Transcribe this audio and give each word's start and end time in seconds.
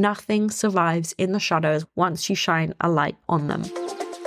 nothing 0.00 0.50
survives 0.50 1.14
in 1.18 1.32
the 1.32 1.40
shadows 1.40 1.84
once 1.96 2.30
you 2.30 2.36
shine 2.36 2.72
a 2.80 2.88
light 2.88 3.16
on 3.28 3.48
them. 3.48 3.64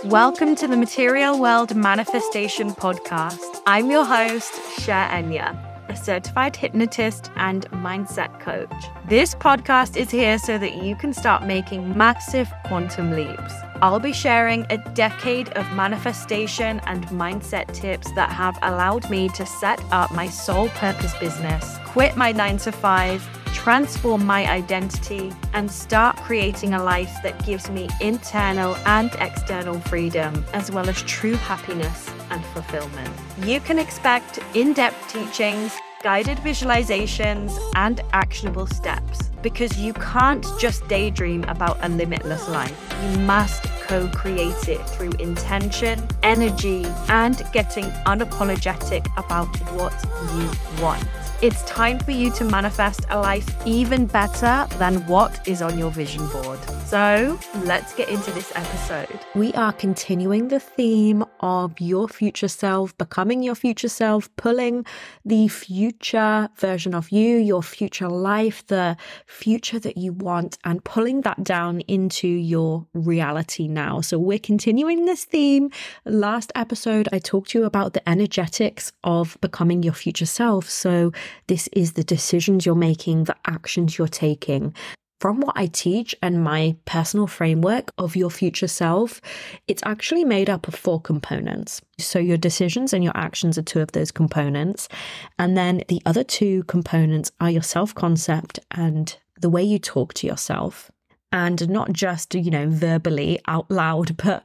Welcome 0.06 0.56
to 0.56 0.68
the 0.68 0.78
Material 0.78 1.40
World 1.40 1.76
Manifestation 1.76 2.72
Podcast. 2.72 3.62
I'm 3.66 3.90
your 3.90 4.04
host, 4.04 4.54
Cherenya, 4.80 5.56
a 5.90 5.96
certified 5.96 6.56
hypnotist 6.56 7.32
and 7.36 7.70
mindset 7.72 8.40
coach. 8.40 8.74
This 9.08 9.36
podcast 9.36 9.96
is 9.96 10.10
here 10.10 10.40
so 10.40 10.58
that 10.58 10.84
you 10.84 10.96
can 10.96 11.14
start 11.14 11.46
making 11.46 11.96
massive 11.98 12.52
quantum 12.66 13.12
leaps. 13.12 13.54
I'll 13.82 14.00
be 14.00 14.14
sharing 14.14 14.66
a 14.70 14.78
decade 14.94 15.50
of 15.50 15.72
manifestation 15.74 16.82
and 16.86 17.06
mindset 17.08 17.72
tips 17.74 18.12
that 18.14 18.32
have 18.32 18.58
allowed 18.62 19.10
me 19.10 19.30
to 19.30 19.46
set 19.46 19.84
up 19.92 20.12
my 20.14 20.28
sole 20.28 20.70
purpose 20.70 21.14
business, 21.20 21.78
quit 21.86 22.18
my 22.18 22.32
nine 22.32 22.58
to 22.58 22.72
five, 22.72 23.28
transform 23.54 24.26
my 24.26 24.50
identity, 24.50 25.32
and 25.54 25.70
start 25.70 26.18
creating 26.18 26.74
a 26.74 26.84
life 26.84 27.14
that 27.24 27.46
gives 27.46 27.70
me 27.70 27.88
internal 28.00 28.76
and 28.86 29.12
external 29.20 29.80
freedom, 29.82 30.46
as 30.54 30.72
well 30.72 30.90
as 30.90 31.02
true 31.04 31.36
happiness 31.36 32.10
and 32.30 32.44
fulfillment. 32.48 33.14
You 33.46 33.60
can 33.60 33.80
expect 33.80 34.40
in 34.54 34.74
depth 34.74 35.12
teachings 35.12 35.78
guided 36.02 36.38
visualizations, 36.40 37.58
and 37.76 38.02
actionable 38.14 38.66
steps 38.66 39.30
because 39.42 39.78
you 39.78 39.94
can't 39.94 40.46
just 40.60 40.88
daydream 40.88 41.44
about 41.46 41.78
a 41.82 41.90
limitless 41.90 42.48
life. 42.50 42.76
You 43.04 43.20
must 43.20 43.64
co 43.82 44.08
create 44.10 44.68
it 44.68 44.82
through 44.90 45.12
intention, 45.20 46.00
energy, 46.24 46.86
and 47.10 47.44
getting 47.54 47.86
unapologetic 48.06 49.06
about 49.18 49.48
what 49.72 49.94
you 50.36 50.82
want. 50.82 51.04
It's 51.42 51.64
time 51.64 51.98
for 51.98 52.12
you 52.12 52.30
to 52.34 52.44
manifest 52.44 53.08
a 53.10 53.20
life 53.20 53.50
even 53.66 54.06
better 54.06 54.68
than 54.78 55.04
what 55.08 55.48
is 55.48 55.64
on 55.64 55.80
your 55.80 55.90
vision 55.90 56.28
board. 56.28 56.60
So 56.92 57.40
let's 57.64 57.94
get 57.94 58.10
into 58.10 58.32
this 58.32 58.52
episode. 58.54 59.18
We 59.34 59.54
are 59.54 59.72
continuing 59.72 60.50
the 60.50 60.60
theme 60.60 61.24
of 61.40 61.80
your 61.80 62.10
future 62.10 62.50
self, 62.50 62.98
becoming 62.98 63.42
your 63.42 63.56
future 63.56 63.88
self, 63.88 64.30
pulling 64.36 64.86
the 65.24 65.48
future 65.48 66.50
version 66.58 66.94
of 66.94 67.10
you, 67.10 67.38
your 67.38 67.64
future 67.64 68.10
life, 68.10 68.68
the 68.68 68.98
future 69.26 69.80
that 69.80 69.96
you 69.96 70.12
want, 70.12 70.58
and 70.66 70.84
pulling 70.84 71.22
that 71.22 71.46
down 71.46 71.80
into 71.88 72.28
your 72.28 72.86
reality 72.94 73.70
now. 73.70 74.02
So 74.02 74.20
we're 74.20 74.38
continuing 74.38 75.06
this 75.06 75.24
theme. 75.24 75.70
Last 76.04 76.52
episode, 76.56 77.08
I 77.14 77.20
talked 77.20 77.52
to 77.52 77.60
you 77.60 77.64
about 77.64 77.94
the 77.94 78.10
energetics 78.10 78.92
of 79.06 79.38
becoming 79.40 79.82
your 79.82 79.94
future 79.94 80.26
self. 80.26 80.70
So 80.70 81.14
this 81.48 81.70
is 81.72 81.94
the 81.94 82.04
decisions 82.04 82.66
you're 82.66 82.76
making, 82.76 83.24
the 83.24 83.38
actions 83.46 83.98
you're 83.98 84.10
taking. 84.10 84.76
From 85.22 85.40
what 85.40 85.56
I 85.56 85.68
teach 85.68 86.16
and 86.24 86.44
my 86.44 86.76
personal 86.86 87.28
framework 87.28 87.94
of 88.00 88.16
your 88.16 88.32
future 88.32 88.68
self, 88.68 89.22
it's 89.68 89.84
actually 89.86 90.26
made 90.26 90.50
up 90.50 90.68
of 90.68 90.74
four 90.74 91.00
components. 91.00 91.80
So, 92.00 92.18
your 92.18 92.38
decisions 92.38 92.92
and 92.92 93.04
your 93.04 93.16
actions 93.16 93.56
are 93.60 93.62
two 93.62 93.82
of 93.82 93.92
those 93.92 94.10
components. 94.10 94.90
And 95.38 95.56
then 95.56 95.84
the 95.90 96.02
other 96.08 96.24
two 96.24 96.64
components 96.64 97.32
are 97.40 97.52
your 97.52 97.62
self 97.62 97.94
concept 97.94 98.60
and 98.72 99.16
the 99.40 99.50
way 99.52 99.62
you 99.62 99.78
talk 99.78 100.16
to 100.16 100.26
yourself. 100.26 100.90
And 101.32 101.70
not 101.70 101.94
just, 101.94 102.34
you 102.34 102.50
know, 102.50 102.68
verbally 102.68 103.40
out 103.48 103.70
loud, 103.70 104.18
but 104.24 104.42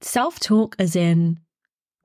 self 0.00 0.40
talk 0.40 0.74
as 0.78 0.96
in 0.96 1.38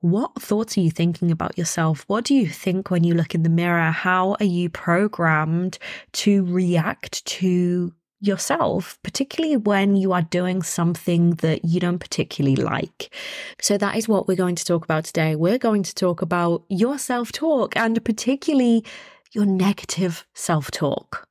what 0.02 0.34
thoughts 0.34 0.76
are 0.76 0.82
you 0.82 0.90
thinking 0.90 1.30
about 1.30 1.56
yourself? 1.56 2.04
What 2.06 2.26
do 2.26 2.34
you 2.34 2.48
think 2.48 2.90
when 2.90 3.02
you 3.02 3.14
look 3.14 3.34
in 3.34 3.44
the 3.44 3.48
mirror? 3.48 3.90
How 3.90 4.36
are 4.40 4.44
you 4.44 4.68
programmed 4.68 5.78
to 6.12 6.44
react 6.44 7.24
to 7.24 7.94
yourself, 8.20 8.98
particularly 9.02 9.56
when 9.56 9.96
you 9.96 10.12
are 10.12 10.22
doing 10.22 10.62
something 10.62 11.30
that 11.36 11.64
you 11.64 11.80
don't 11.80 11.98
particularly 11.98 12.56
like? 12.56 13.14
So, 13.60 13.78
that 13.78 13.96
is 13.96 14.08
what 14.08 14.28
we're 14.28 14.36
going 14.36 14.56
to 14.56 14.64
talk 14.64 14.84
about 14.84 15.04
today. 15.04 15.36
We're 15.36 15.58
going 15.58 15.82
to 15.82 15.94
talk 15.94 16.22
about 16.22 16.64
your 16.68 16.98
self 16.98 17.32
talk 17.32 17.76
and 17.76 18.02
particularly 18.04 18.84
your 19.32 19.46
negative 19.46 20.26
self 20.34 20.70
talk 20.70 21.26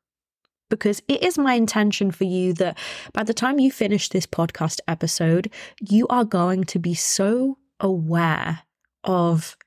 because 0.69 1.01
it 1.07 1.23
is 1.23 1.38
my 1.38 1.53
intention 1.53 2.11
for 2.11 2.23
you 2.23 2.53
that 2.53 2.78
by 3.13 3.23
the 3.23 3.33
time 3.33 3.59
you 3.59 3.72
finish 3.72 4.09
this 4.09 4.25
podcast 4.25 4.79
episode, 4.88 5.51
you 5.81 6.07
are 6.07 6.23
going 6.23 6.63
to 6.66 6.79
be 6.79 6.94
so 6.94 7.57
aware 7.79 8.61
of 9.03 9.57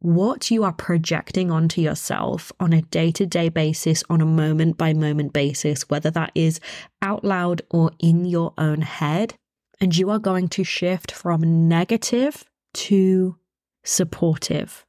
what 0.00 0.50
you 0.50 0.62
are 0.64 0.72
projecting 0.72 1.50
onto 1.50 1.80
yourself 1.80 2.52
on 2.60 2.72
a 2.72 2.82
day 2.82 3.10
to 3.12 3.26
day 3.26 3.48
basis, 3.48 4.04
on 4.10 4.20
a 4.20 4.26
moment 4.26 4.76
by 4.76 4.92
moment 4.92 5.32
basis, 5.32 5.88
whether 5.88 6.10
that 6.10 6.32
is 6.34 6.60
out 7.02 7.24
loud 7.24 7.62
or 7.70 7.90
in 7.98 8.24
your 8.24 8.52
own 8.58 8.82
head. 8.82 9.34
And 9.80 9.96
you 9.96 10.10
are 10.10 10.18
going 10.18 10.48
to 10.48 10.64
shift 10.64 11.12
from 11.12 11.68
negative 11.68 12.44
to 12.74 13.36
supportive, 13.84 14.86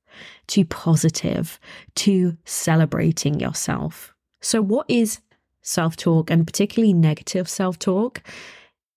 to 0.47 0.65
positive, 0.65 1.59
to 1.95 2.37
celebrating 2.45 3.39
yourself. 3.39 4.13
So, 4.41 4.61
what 4.61 4.89
is 4.89 5.19
self 5.61 5.97
talk 5.97 6.29
and 6.29 6.45
particularly 6.45 6.93
negative 6.93 7.49
self 7.49 7.79
talk? 7.79 8.21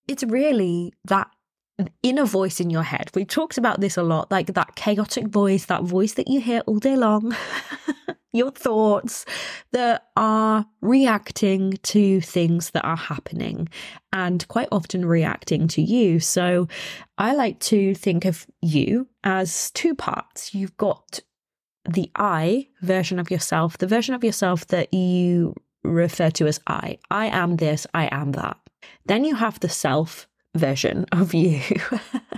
It's 0.06 0.24
really 0.24 0.92
that 1.04 1.30
inner 2.02 2.24
voice 2.24 2.60
in 2.60 2.70
your 2.70 2.82
head. 2.82 3.10
We've 3.14 3.26
talked 3.26 3.58
about 3.58 3.80
this 3.80 3.96
a 3.96 4.02
lot, 4.02 4.30
like 4.30 4.54
that 4.54 4.76
chaotic 4.76 5.28
voice, 5.28 5.66
that 5.66 5.82
voice 5.82 6.14
that 6.14 6.28
you 6.28 6.40
hear 6.40 6.60
all 6.66 6.78
day 6.78 6.96
long, 6.96 7.34
your 8.32 8.50
thoughts 8.50 9.24
that 9.72 10.06
are 10.16 10.66
reacting 10.80 11.78
to 11.82 12.20
things 12.20 12.70
that 12.70 12.84
are 12.84 12.96
happening 12.96 13.68
and 14.12 14.46
quite 14.48 14.68
often 14.70 15.04
reacting 15.04 15.68
to 15.68 15.82
you. 15.82 16.20
So 16.20 16.68
I 17.18 17.34
like 17.34 17.58
to 17.60 17.94
think 17.94 18.24
of 18.24 18.46
you 18.60 19.08
as 19.24 19.70
two 19.72 19.94
parts. 19.94 20.54
You've 20.54 20.76
got 20.76 21.20
the 21.88 22.10
I 22.16 22.68
version 22.82 23.18
of 23.18 23.30
yourself, 23.30 23.78
the 23.78 23.86
version 23.86 24.14
of 24.14 24.22
yourself 24.22 24.66
that 24.68 24.92
you 24.92 25.54
refer 25.82 26.30
to 26.30 26.46
as 26.46 26.60
I. 26.66 26.98
I 27.10 27.26
am 27.26 27.56
this, 27.56 27.86
I 27.94 28.08
am 28.12 28.32
that. 28.32 28.56
Then 29.06 29.24
you 29.24 29.34
have 29.34 29.60
the 29.60 29.68
self 29.68 30.28
version 30.54 31.06
of 31.12 31.34
you. 31.34 31.60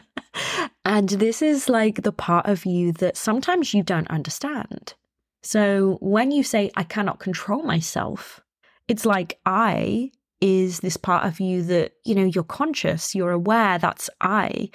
and 0.84 1.08
this 1.08 1.42
is 1.42 1.68
like 1.68 2.02
the 2.02 2.12
part 2.12 2.46
of 2.46 2.64
you 2.64 2.92
that 2.92 3.16
sometimes 3.16 3.74
you 3.74 3.82
don't 3.82 4.10
understand. 4.10 4.94
So 5.42 5.98
when 6.00 6.30
you 6.30 6.42
say, 6.42 6.70
I 6.76 6.84
cannot 6.84 7.18
control 7.18 7.62
myself, 7.62 8.40
it's 8.88 9.06
like 9.06 9.38
I 9.44 10.10
is 10.40 10.80
this 10.80 10.96
part 10.96 11.24
of 11.24 11.38
you 11.38 11.62
that, 11.62 11.92
you 12.04 12.16
know, 12.16 12.24
you're 12.24 12.42
conscious, 12.42 13.14
you're 13.14 13.30
aware, 13.30 13.78
that's 13.78 14.10
I. 14.20 14.70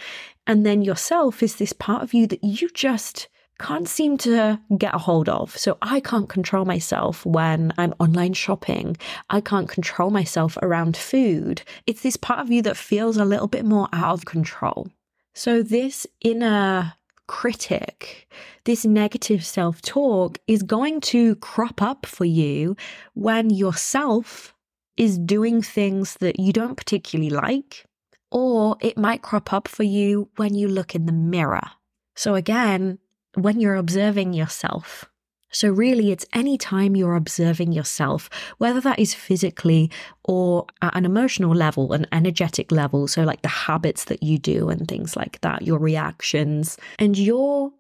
And 0.48 0.66
then 0.66 0.82
yourself 0.82 1.44
is 1.44 1.58
this 1.58 1.74
part 1.74 2.04
of 2.04 2.14
you 2.14 2.26
that 2.28 2.44
you 2.44 2.70
just 2.70 3.28
can't 3.60 3.88
seem 3.88 4.18
to 4.20 4.60
get 4.78 4.94
a 4.94 5.00
hold 5.00 5.30
of. 5.30 5.58
So 5.58 5.78
I 5.82 6.00
can't 6.00 6.30
control 6.30 6.66
myself 6.66 7.26
when 7.26 7.74
I'm 7.78 7.94
online 8.00 8.34
shopping. 8.34 8.98
I 9.30 9.42
can't 9.42 9.70
control 9.70 10.12
myself 10.12 10.58
around 10.62 10.96
food. 10.96 11.62
It's 11.86 12.04
this 12.04 12.18
part 12.18 12.40
of 12.40 12.52
you 12.52 12.62
that 12.64 12.78
feels 12.78 13.18
a 13.18 13.26
little 13.26 13.48
bit 13.48 13.66
more 13.66 13.90
out 13.94 14.14
of 14.14 14.26
control. 14.26 14.90
So 15.34 15.62
this 15.62 16.08
inner 16.22 16.94
critic, 17.28 18.28
this 18.64 18.86
negative 18.86 19.46
self 19.46 19.82
talk 19.82 20.38
is 20.48 20.64
going 20.64 21.02
to 21.02 21.36
crop 21.38 21.82
up 21.82 22.06
for 22.06 22.26
you 22.26 22.76
when 23.14 23.50
yourself 23.50 24.54
is 24.96 25.18
doing 25.18 25.62
things 25.62 26.16
that 26.16 26.40
you 26.40 26.52
don't 26.52 26.76
particularly 26.76 27.30
like, 27.30 27.86
or 28.32 28.78
it 28.82 28.98
might 28.98 29.22
crop 29.22 29.54
up 29.54 29.68
for 29.68 29.84
you 29.84 30.30
when 30.38 30.56
you 30.56 30.68
look 30.68 30.96
in 30.96 31.06
the 31.06 31.12
mirror. 31.12 31.70
So, 32.16 32.34
again, 32.34 32.98
when 33.38 33.60
you're 33.60 33.76
observing 33.76 34.34
yourself. 34.34 35.06
So, 35.50 35.70
really, 35.70 36.12
it's 36.12 36.26
any 36.34 36.58
time 36.58 36.96
you're 36.96 37.16
observing 37.16 37.72
yourself, 37.72 38.30
whether 38.58 38.82
that 38.82 39.00
is 39.00 39.14
physically 39.14 39.90
or 40.26 40.66
at 40.82 40.96
an 40.96 41.06
emotional 41.06 41.56
level, 41.56 41.94
an 41.94 42.06
energetic 42.12 42.70
level. 42.72 43.08
So, 43.08 43.24
like 43.24 43.44
the 43.44 43.48
habits 43.48 44.06
that 44.06 44.22
you 44.22 44.38
do 44.38 44.70
and 44.70 44.88
things 44.88 45.16
like 45.16 45.40
that, 45.42 45.62
your 45.62 45.80
reactions, 45.80 46.78
and 47.00 47.18
your 47.18 47.72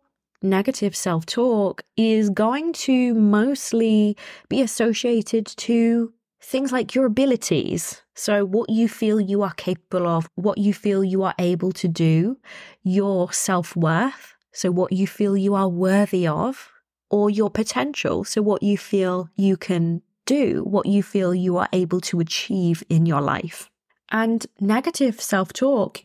negative 0.41 0.95
self 0.95 1.25
talk 1.25 1.81
is 1.97 2.29
going 2.29 2.71
to 2.71 3.13
mostly 3.13 4.15
be 4.47 4.61
associated 4.61 5.45
to 5.47 6.13
things 6.39 6.71
like 6.71 6.95
your 6.95 7.05
abilities. 7.05 8.01
So, 8.15 8.45
what 8.45 8.69
you 8.69 8.87
feel 8.87 9.19
you 9.19 9.41
are 9.43 9.53
capable 9.53 10.07
of, 10.07 10.29
what 10.35 10.57
you 10.57 10.73
feel 10.73 11.03
you 11.03 11.23
are 11.23 11.35
able 11.37 11.73
to 11.73 11.89
do, 11.89 12.37
your 12.83 13.33
self 13.33 13.75
worth 13.75 14.36
so 14.57 14.71
what 14.71 14.91
you 14.91 15.05
feel 15.05 15.37
you 15.37 15.53
are 15.53 15.69
worthy 15.69 16.27
of, 16.27 16.71
or 17.11 17.29
your 17.29 17.51
potential, 17.51 18.23
so 18.23 18.41
what 18.41 18.63
you 18.63 18.75
feel 18.75 19.29
you 19.35 19.55
can 19.55 20.01
do, 20.25 20.63
what 20.63 20.87
you 20.87 21.03
feel 21.03 21.35
you 21.35 21.57
are 21.57 21.69
able 21.73 22.01
to 22.01 22.19
achieve 22.19 22.83
in 22.89 23.05
your 23.05 23.21
life. 23.21 23.69
And 24.09 24.47
negative 24.59 25.21
self 25.21 25.53
talk, 25.53 26.01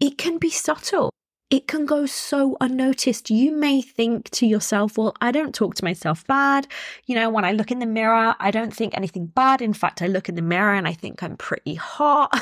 it 0.00 0.18
can 0.18 0.36
be 0.36 0.50
subtle. 0.50 1.08
it 1.50 1.68
can 1.68 1.86
go 1.86 2.04
so 2.04 2.56
unnoticed. 2.60 3.30
You 3.30 3.56
may 3.56 3.80
think 3.80 4.28
to 4.30 4.46
yourself, 4.46 4.98
well, 4.98 5.14
I 5.20 5.30
don't 5.30 5.54
talk 5.54 5.76
to 5.76 5.84
myself 5.84 6.26
bad. 6.26 6.66
You 7.06 7.14
know, 7.14 7.30
when 7.30 7.44
I 7.44 7.52
look 7.52 7.70
in 7.70 7.78
the 7.78 7.86
mirror, 7.86 8.34
I 8.40 8.50
don't 8.50 8.74
think 8.74 8.96
anything 8.96 9.26
bad. 9.26 9.62
In 9.62 9.72
fact, 9.72 10.02
I 10.02 10.08
look 10.08 10.28
in 10.28 10.34
the 10.34 10.42
mirror 10.42 10.74
and 10.74 10.88
I 10.88 10.92
think 10.94 11.22
I'm 11.22 11.36
pretty 11.36 11.76
hot. 11.76 12.36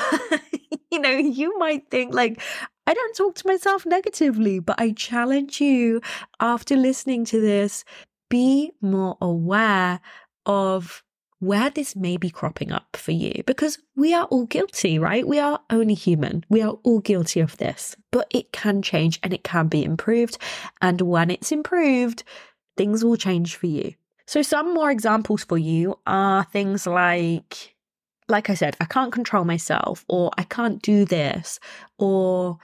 you 0.91 0.99
know, 0.99 1.11
you 1.11 1.57
might 1.59 1.91
think, 1.91 2.13
like, 2.13 2.41
I 2.85 2.93
don't 2.93 3.15
talk 3.15 3.35
to 3.35 3.47
myself 3.47 3.85
negatively, 3.85 4.59
but 4.59 4.79
I 4.79 4.91
challenge 4.91 5.61
you 5.61 6.01
after 6.39 6.75
listening 6.75 7.25
to 7.25 7.39
this, 7.39 7.85
be 8.29 8.71
more 8.81 9.17
aware 9.21 9.99
of 10.45 11.03
where 11.39 11.69
this 11.69 11.95
may 11.95 12.15
be 12.15 12.29
cropping 12.29 12.71
up 12.71 12.95
for 12.95 13.11
you 13.11 13.43
because 13.45 13.77
we 13.95 14.13
are 14.13 14.25
all 14.25 14.45
guilty, 14.45 14.97
right? 14.97 15.27
We 15.27 15.39
are 15.39 15.59
only 15.69 15.93
human. 15.93 16.45
We 16.49 16.61
are 16.61 16.77
all 16.83 16.99
guilty 16.99 17.41
of 17.41 17.57
this, 17.57 17.95
but 18.11 18.27
it 18.29 18.53
can 18.53 18.81
change 18.81 19.19
and 19.23 19.33
it 19.33 19.43
can 19.43 19.67
be 19.67 19.83
improved. 19.83 20.37
And 20.81 21.01
when 21.01 21.29
it's 21.29 21.51
improved, 21.51 22.23
things 22.77 23.03
will 23.03 23.17
change 23.17 23.55
for 23.55 23.67
you. 23.67 23.93
So, 24.25 24.41
some 24.41 24.73
more 24.73 24.89
examples 24.89 25.43
for 25.43 25.57
you 25.57 25.99
are 26.07 26.45
things 26.45 26.87
like, 26.87 27.75
like 28.27 28.49
I 28.49 28.53
said, 28.53 28.75
I 28.79 28.85
can't 28.85 29.11
control 29.11 29.45
myself, 29.45 30.05
or 30.07 30.31
I 30.37 30.43
can't 30.43 30.81
do 30.81 31.05
this, 31.05 31.59
or 31.97 32.57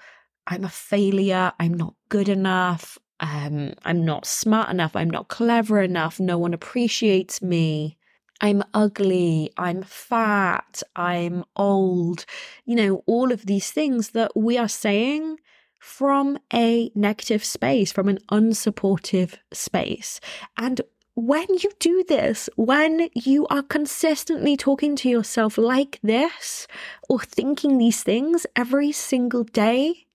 I'm 0.48 0.64
a 0.64 0.70
failure, 0.70 1.52
I'm 1.60 1.74
not 1.74 1.94
good 2.10 2.30
enough, 2.30 2.98
um, 3.20 3.74
I'm 3.84 4.06
not 4.06 4.26
smart 4.26 4.70
enough, 4.70 4.96
I'm 4.96 5.10
not 5.10 5.28
clever 5.28 5.82
enough, 5.82 6.20
no 6.20 6.38
one 6.38 6.54
appreciates 6.54 7.42
me. 7.42 7.98
I'm 8.42 8.64
ugly, 8.74 9.52
I'm 9.58 9.84
fat, 9.84 10.82
I'm 10.96 11.44
old, 11.58 12.26
you 12.66 12.76
know, 12.76 13.04
all 13.06 13.34
of 13.34 13.46
these 13.46 13.70
things 13.70 14.12
that 14.12 14.32
we 14.36 14.58
are 14.58 14.70
saying 14.70 15.38
from 15.80 16.38
a 16.54 16.90
negative 16.96 17.44
space, 17.44 17.92
from 17.92 18.08
an 18.08 18.20
unsupportive 18.32 19.36
space. 19.52 20.22
And 20.58 20.82
when 21.20 21.48
you 21.50 21.70
do 21.80 22.04
this, 22.08 22.50
when 22.56 23.10
you 23.14 23.46
are 23.48 23.62
consistently 23.62 24.56
talking 24.56 24.96
to 24.96 25.10
yourself 25.10 25.58
like 25.58 26.00
this 26.02 26.66
or 27.10 27.20
thinking 27.20 27.78
these 27.78 28.04
things 28.04 28.46
every 28.56 28.94
single 28.94 29.44
day, 29.44 30.06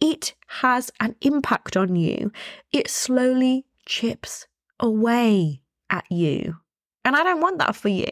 it 0.00 0.34
has 0.46 0.90
an 1.00 1.16
impact 1.20 1.76
on 1.76 1.96
you. 1.96 2.32
It 2.72 2.88
slowly 2.88 3.66
chips 3.84 4.46
away 4.80 5.60
at 5.90 6.10
you. 6.10 6.56
And 7.04 7.14
I 7.14 7.22
don't 7.24 7.42
want 7.42 7.58
that 7.58 7.76
for 7.76 7.90
you. 7.90 8.08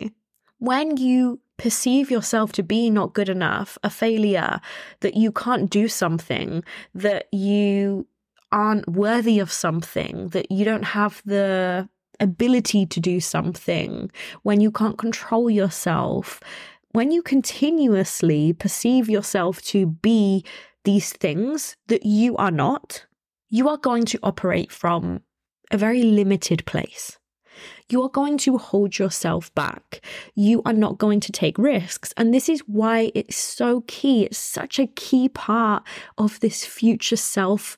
When 0.58 0.98
you 0.98 1.40
perceive 1.56 2.10
yourself 2.10 2.52
to 2.52 2.62
be 2.62 2.90
not 2.90 3.14
good 3.14 3.30
enough, 3.30 3.78
a 3.82 3.88
failure, 3.88 4.60
that 5.00 5.14
you 5.14 5.32
can't 5.32 5.70
do 5.70 5.88
something, 5.88 6.62
that 6.94 7.32
you 7.32 8.06
aren't 8.52 8.88
worthy 8.88 9.38
of 9.38 9.50
something, 9.50 10.28
that 10.28 10.50
you 10.50 10.66
don't 10.66 10.84
have 10.84 11.22
the 11.24 11.88
ability 12.20 12.86
to 12.86 13.00
do 13.00 13.20
something, 13.20 14.10
when 14.42 14.60
you 14.60 14.70
can't 14.70 14.98
control 14.98 15.50
yourself, 15.50 16.40
when 16.92 17.10
you 17.10 17.22
continuously 17.22 18.52
perceive 18.52 19.08
yourself 19.08 19.62
to 19.62 19.86
be 19.86 20.44
these 20.84 21.12
things 21.12 21.76
that 21.88 22.06
you 22.06 22.36
are 22.36 22.50
not, 22.50 23.04
you 23.48 23.68
are 23.68 23.78
going 23.78 24.04
to 24.06 24.18
operate 24.22 24.72
from 24.72 25.20
a 25.70 25.76
very 25.76 26.02
limited 26.02 26.64
place 26.66 27.18
you 27.88 28.02
are 28.02 28.08
going 28.08 28.38
to 28.38 28.58
hold 28.58 28.98
yourself 28.98 29.54
back. 29.54 30.04
You 30.34 30.62
are 30.64 30.72
not 30.72 30.98
going 30.98 31.20
to 31.20 31.32
take 31.32 31.58
risks. 31.58 32.12
And 32.16 32.32
this 32.32 32.48
is 32.48 32.60
why 32.66 33.12
it's 33.14 33.36
so 33.36 33.82
key. 33.86 34.24
It's 34.24 34.38
such 34.38 34.78
a 34.78 34.86
key 34.88 35.28
part 35.28 35.84
of 36.19 36.40
this 36.40 36.64
future 36.64 37.16
self 37.16 37.76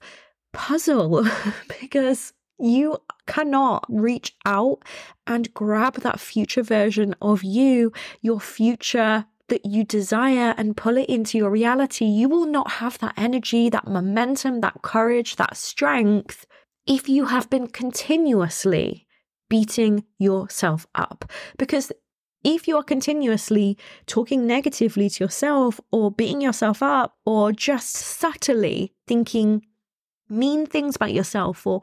puzzle 0.52 1.26
because 1.80 2.32
you 2.58 2.98
cannot 3.28 3.84
reach 3.88 4.34
out 4.44 4.78
and 5.26 5.54
grab 5.54 5.96
that 5.96 6.18
future 6.18 6.64
version 6.64 7.14
of 7.22 7.44
you, 7.44 7.92
your 8.20 8.40
future 8.40 9.26
that 9.48 9.64
you 9.64 9.84
desire 9.84 10.54
and 10.58 10.76
pull 10.76 10.96
it 10.96 11.08
into 11.08 11.38
your 11.38 11.50
reality, 11.50 12.04
you 12.04 12.28
will 12.28 12.46
not 12.46 12.72
have 12.72 12.98
that 12.98 13.14
energy, 13.16 13.70
that 13.70 13.86
momentum, 13.86 14.60
that 14.60 14.82
courage, 14.82 15.36
that 15.36 15.56
strength 15.56 16.46
if 16.86 17.08
you 17.08 17.26
have 17.26 17.48
been 17.50 17.66
continuously 17.66 19.06
beating 19.48 20.04
yourself 20.18 20.86
up. 20.94 21.30
Because 21.58 21.92
if 22.44 22.68
you 22.68 22.76
are 22.76 22.82
continuously 22.82 23.76
talking 24.06 24.46
negatively 24.46 25.10
to 25.10 25.24
yourself 25.24 25.80
or 25.90 26.10
beating 26.10 26.40
yourself 26.40 26.82
up 26.82 27.16
or 27.24 27.52
just 27.52 27.94
subtly 27.94 28.94
thinking 29.06 29.64
mean 30.28 30.66
things 30.66 30.96
about 30.96 31.12
yourself 31.12 31.66
or 31.66 31.82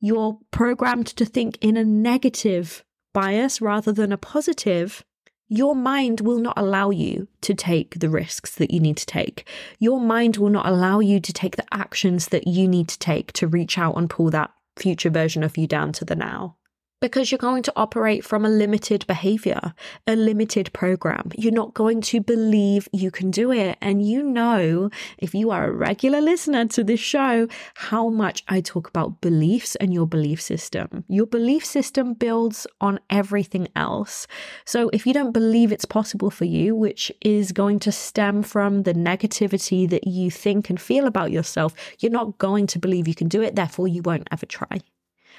you're 0.00 0.38
programmed 0.50 1.06
to 1.06 1.24
think 1.24 1.58
in 1.60 1.76
a 1.76 1.84
negative 1.84 2.84
bias 3.12 3.60
rather 3.60 3.92
than 3.92 4.12
a 4.12 4.18
positive, 4.18 5.04
your 5.48 5.74
mind 5.74 6.20
will 6.20 6.38
not 6.38 6.58
allow 6.58 6.90
you 6.90 7.28
to 7.40 7.54
take 7.54 7.98
the 7.98 8.10
risks 8.10 8.56
that 8.56 8.70
you 8.70 8.80
need 8.80 8.96
to 8.96 9.06
take. 9.06 9.48
Your 9.78 10.00
mind 10.00 10.36
will 10.36 10.50
not 10.50 10.66
allow 10.66 11.00
you 11.00 11.20
to 11.20 11.32
take 11.32 11.56
the 11.56 11.66
actions 11.72 12.28
that 12.28 12.46
you 12.46 12.66
need 12.66 12.88
to 12.88 12.98
take 12.98 13.32
to 13.34 13.46
reach 13.46 13.78
out 13.78 13.96
and 13.96 14.10
pull 14.10 14.30
that 14.30 14.50
future 14.76 15.10
version 15.10 15.42
of 15.42 15.56
you 15.56 15.66
down 15.66 15.92
to 15.92 16.04
the 16.04 16.16
now 16.16 16.56
because 17.00 17.30
you're 17.30 17.38
going 17.38 17.62
to 17.62 17.72
operate 17.76 18.24
from 18.24 18.44
a 18.44 18.48
limited 18.48 19.06
behavior, 19.06 19.74
a 20.06 20.16
limited 20.16 20.72
program. 20.72 21.30
You're 21.36 21.52
not 21.52 21.74
going 21.74 22.00
to 22.02 22.20
believe 22.20 22.88
you 22.92 23.10
can 23.10 23.30
do 23.30 23.52
it. 23.52 23.76
And 23.80 24.06
you 24.06 24.22
know, 24.22 24.90
if 25.18 25.34
you 25.34 25.50
are 25.50 25.66
a 25.66 25.72
regular 25.72 26.20
listener 26.20 26.66
to 26.66 26.82
this 26.82 27.00
show, 27.00 27.48
how 27.74 28.08
much 28.08 28.42
I 28.48 28.60
talk 28.60 28.88
about 28.88 29.20
beliefs 29.20 29.76
and 29.76 29.92
your 29.92 30.06
belief 30.06 30.40
system. 30.40 31.04
Your 31.08 31.26
belief 31.26 31.64
system 31.64 32.14
builds 32.14 32.66
on 32.80 32.98
everything 33.10 33.68
else. 33.76 34.26
So 34.64 34.88
if 34.92 35.06
you 35.06 35.12
don't 35.12 35.32
believe 35.32 35.72
it's 35.72 35.84
possible 35.84 36.30
for 36.30 36.46
you, 36.46 36.74
which 36.74 37.12
is 37.20 37.52
going 37.52 37.78
to 37.80 37.92
stem 37.92 38.42
from 38.42 38.84
the 38.84 38.94
negativity 38.94 39.88
that 39.90 40.06
you 40.06 40.30
think 40.30 40.70
and 40.70 40.80
feel 40.80 41.06
about 41.06 41.30
yourself, 41.30 41.74
you're 41.98 42.12
not 42.12 42.38
going 42.38 42.66
to 42.68 42.78
believe 42.78 43.06
you 43.06 43.14
can 43.14 43.28
do 43.28 43.42
it. 43.42 43.54
Therefore, 43.54 43.86
you 43.86 44.02
won't 44.02 44.28
ever 44.32 44.46
try. 44.46 44.80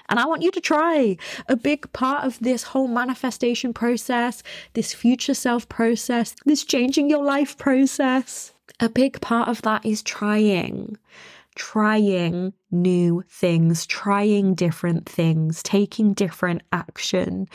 And 0.10 0.20
I 0.20 0.26
want 0.26 0.42
you 0.42 0.52
to 0.52 0.62
try. 0.62 1.18
A 1.48 1.56
big 1.56 1.92
part 1.94 2.24
of 2.24 2.40
this 2.40 2.64
whole 2.64 2.88
manifestation 2.88 3.74
process, 3.74 4.42
this 4.74 4.94
future 4.94 5.34
self 5.34 5.68
process, 5.70 6.36
this 6.46 6.64
changing 6.64 7.10
your 7.10 7.24
life 7.24 7.58
process, 7.58 8.54
a 8.80 8.90
big 8.90 9.20
part 9.22 9.50
of 9.50 9.62
that 9.64 9.86
is 9.86 10.04
trying. 10.04 10.98
Trying 11.56 12.54
new 12.70 13.24
things, 13.28 13.88
trying 13.88 14.54
different 14.54 15.10
things, 15.10 15.64
taking 15.64 16.14
different 16.14 16.62
action, 16.72 17.48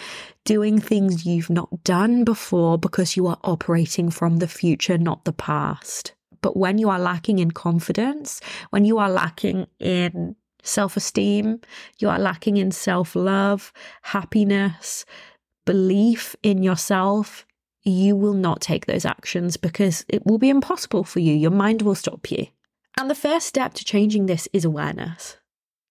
doing 0.45 0.81
things 0.81 1.25
you've 1.25 1.51
not 1.51 1.85
done 1.85 2.25
before 2.25 2.79
because 2.79 3.17
you 3.17 3.29
are 3.29 3.39
operating 3.45 4.11
from 4.11 4.39
the 4.39 4.49
future, 4.49 4.99
not 4.99 5.25
the 5.25 5.33
past. 5.33 6.15
But 6.41 6.57
when 6.57 6.79
you 6.79 6.91
are 6.91 6.99
lacking 6.99 7.39
in 7.39 7.53
confidence, 7.53 8.41
when 8.71 8.85
you 8.85 8.99
are 8.99 9.09
lacking 9.09 9.69
in 9.79 10.35
self 10.63 10.97
esteem, 10.97 11.61
you 11.99 12.09
are 12.09 12.19
lacking 12.19 12.57
in 12.57 12.71
self 12.71 13.15
love, 13.15 13.73
happiness, 14.03 15.05
belief 15.65 16.35
in 16.43 16.63
yourself, 16.63 17.47
you 17.83 18.15
will 18.15 18.35
not 18.35 18.61
take 18.61 18.87
those 18.87 19.05
actions 19.05 19.57
because 19.57 20.05
it 20.09 20.25
will 20.25 20.39
be 20.39 20.51
impossible 20.51 21.05
for 21.05 21.21
you. 21.21 21.35
Your 21.35 21.51
mind 21.51 21.83
will 21.83 21.95
stop 21.95 22.31
you. 22.31 22.47
And 22.99 23.11
the 23.11 23.15
first 23.15 23.47
step 23.47 23.75
to 23.75 23.85
changing 23.85 24.27
this 24.27 24.49
is 24.53 24.65
awareness. 24.65 25.37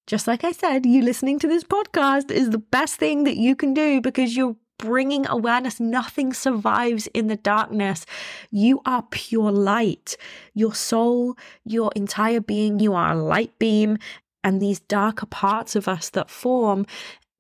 Just 0.08 0.28
like 0.28 0.44
I 0.44 0.52
said, 0.52 0.86
you 0.86 1.02
listening 1.02 1.40
to 1.40 1.48
this 1.48 1.64
podcast 1.64 2.32
is 2.32 2.50
the 2.50 2.58
best 2.58 2.96
thing 2.96 3.24
that 3.24 3.38
you 3.38 3.56
can 3.56 3.74
do 3.74 4.02
because 4.02 4.36
you're 4.36 4.56
bringing 4.78 5.28
awareness. 5.28 5.80
Nothing 5.80 6.34
survives 6.34 7.08
in 7.08 7.28
the 7.28 7.38
darkness. 7.38 8.06
You 8.50 8.82
are 8.86 9.04
pure 9.12 9.52
light. 9.52 10.18
Your 10.54 10.74
soul, 10.74 11.38
your 11.64 11.92
entire 11.96 12.42
being, 12.42 12.80
you 12.80 12.94
are 12.94 13.14
a 13.14 13.16
light 13.16 13.58
beam 13.60 13.98
and 14.44 14.62
these 14.62 14.80
darker 14.80 15.26
parts 15.26 15.76
of 15.76 15.88
us 15.88 16.10
that 16.10 16.30
form 16.30 16.86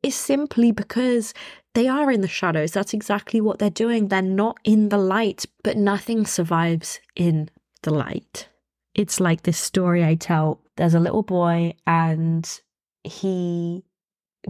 is 0.03 0.15
simply 0.15 0.71
because 0.71 1.33
they 1.73 1.87
are 1.87 2.11
in 2.11 2.21
the 2.21 2.27
shadows. 2.27 2.71
That's 2.71 2.93
exactly 2.93 3.39
what 3.39 3.59
they're 3.59 3.69
doing. 3.69 4.07
They're 4.07 4.21
not 4.21 4.57
in 4.63 4.89
the 4.89 4.97
light, 4.97 5.45
but 5.63 5.77
nothing 5.77 6.25
survives 6.25 6.99
in 7.15 7.49
the 7.83 7.93
light. 7.93 8.47
It's 8.93 9.19
like 9.19 9.43
this 9.43 9.57
story 9.57 10.03
I 10.03 10.15
tell. 10.15 10.61
There's 10.75 10.93
a 10.93 10.99
little 10.99 11.23
boy 11.23 11.75
and 11.87 12.49
he 13.03 13.83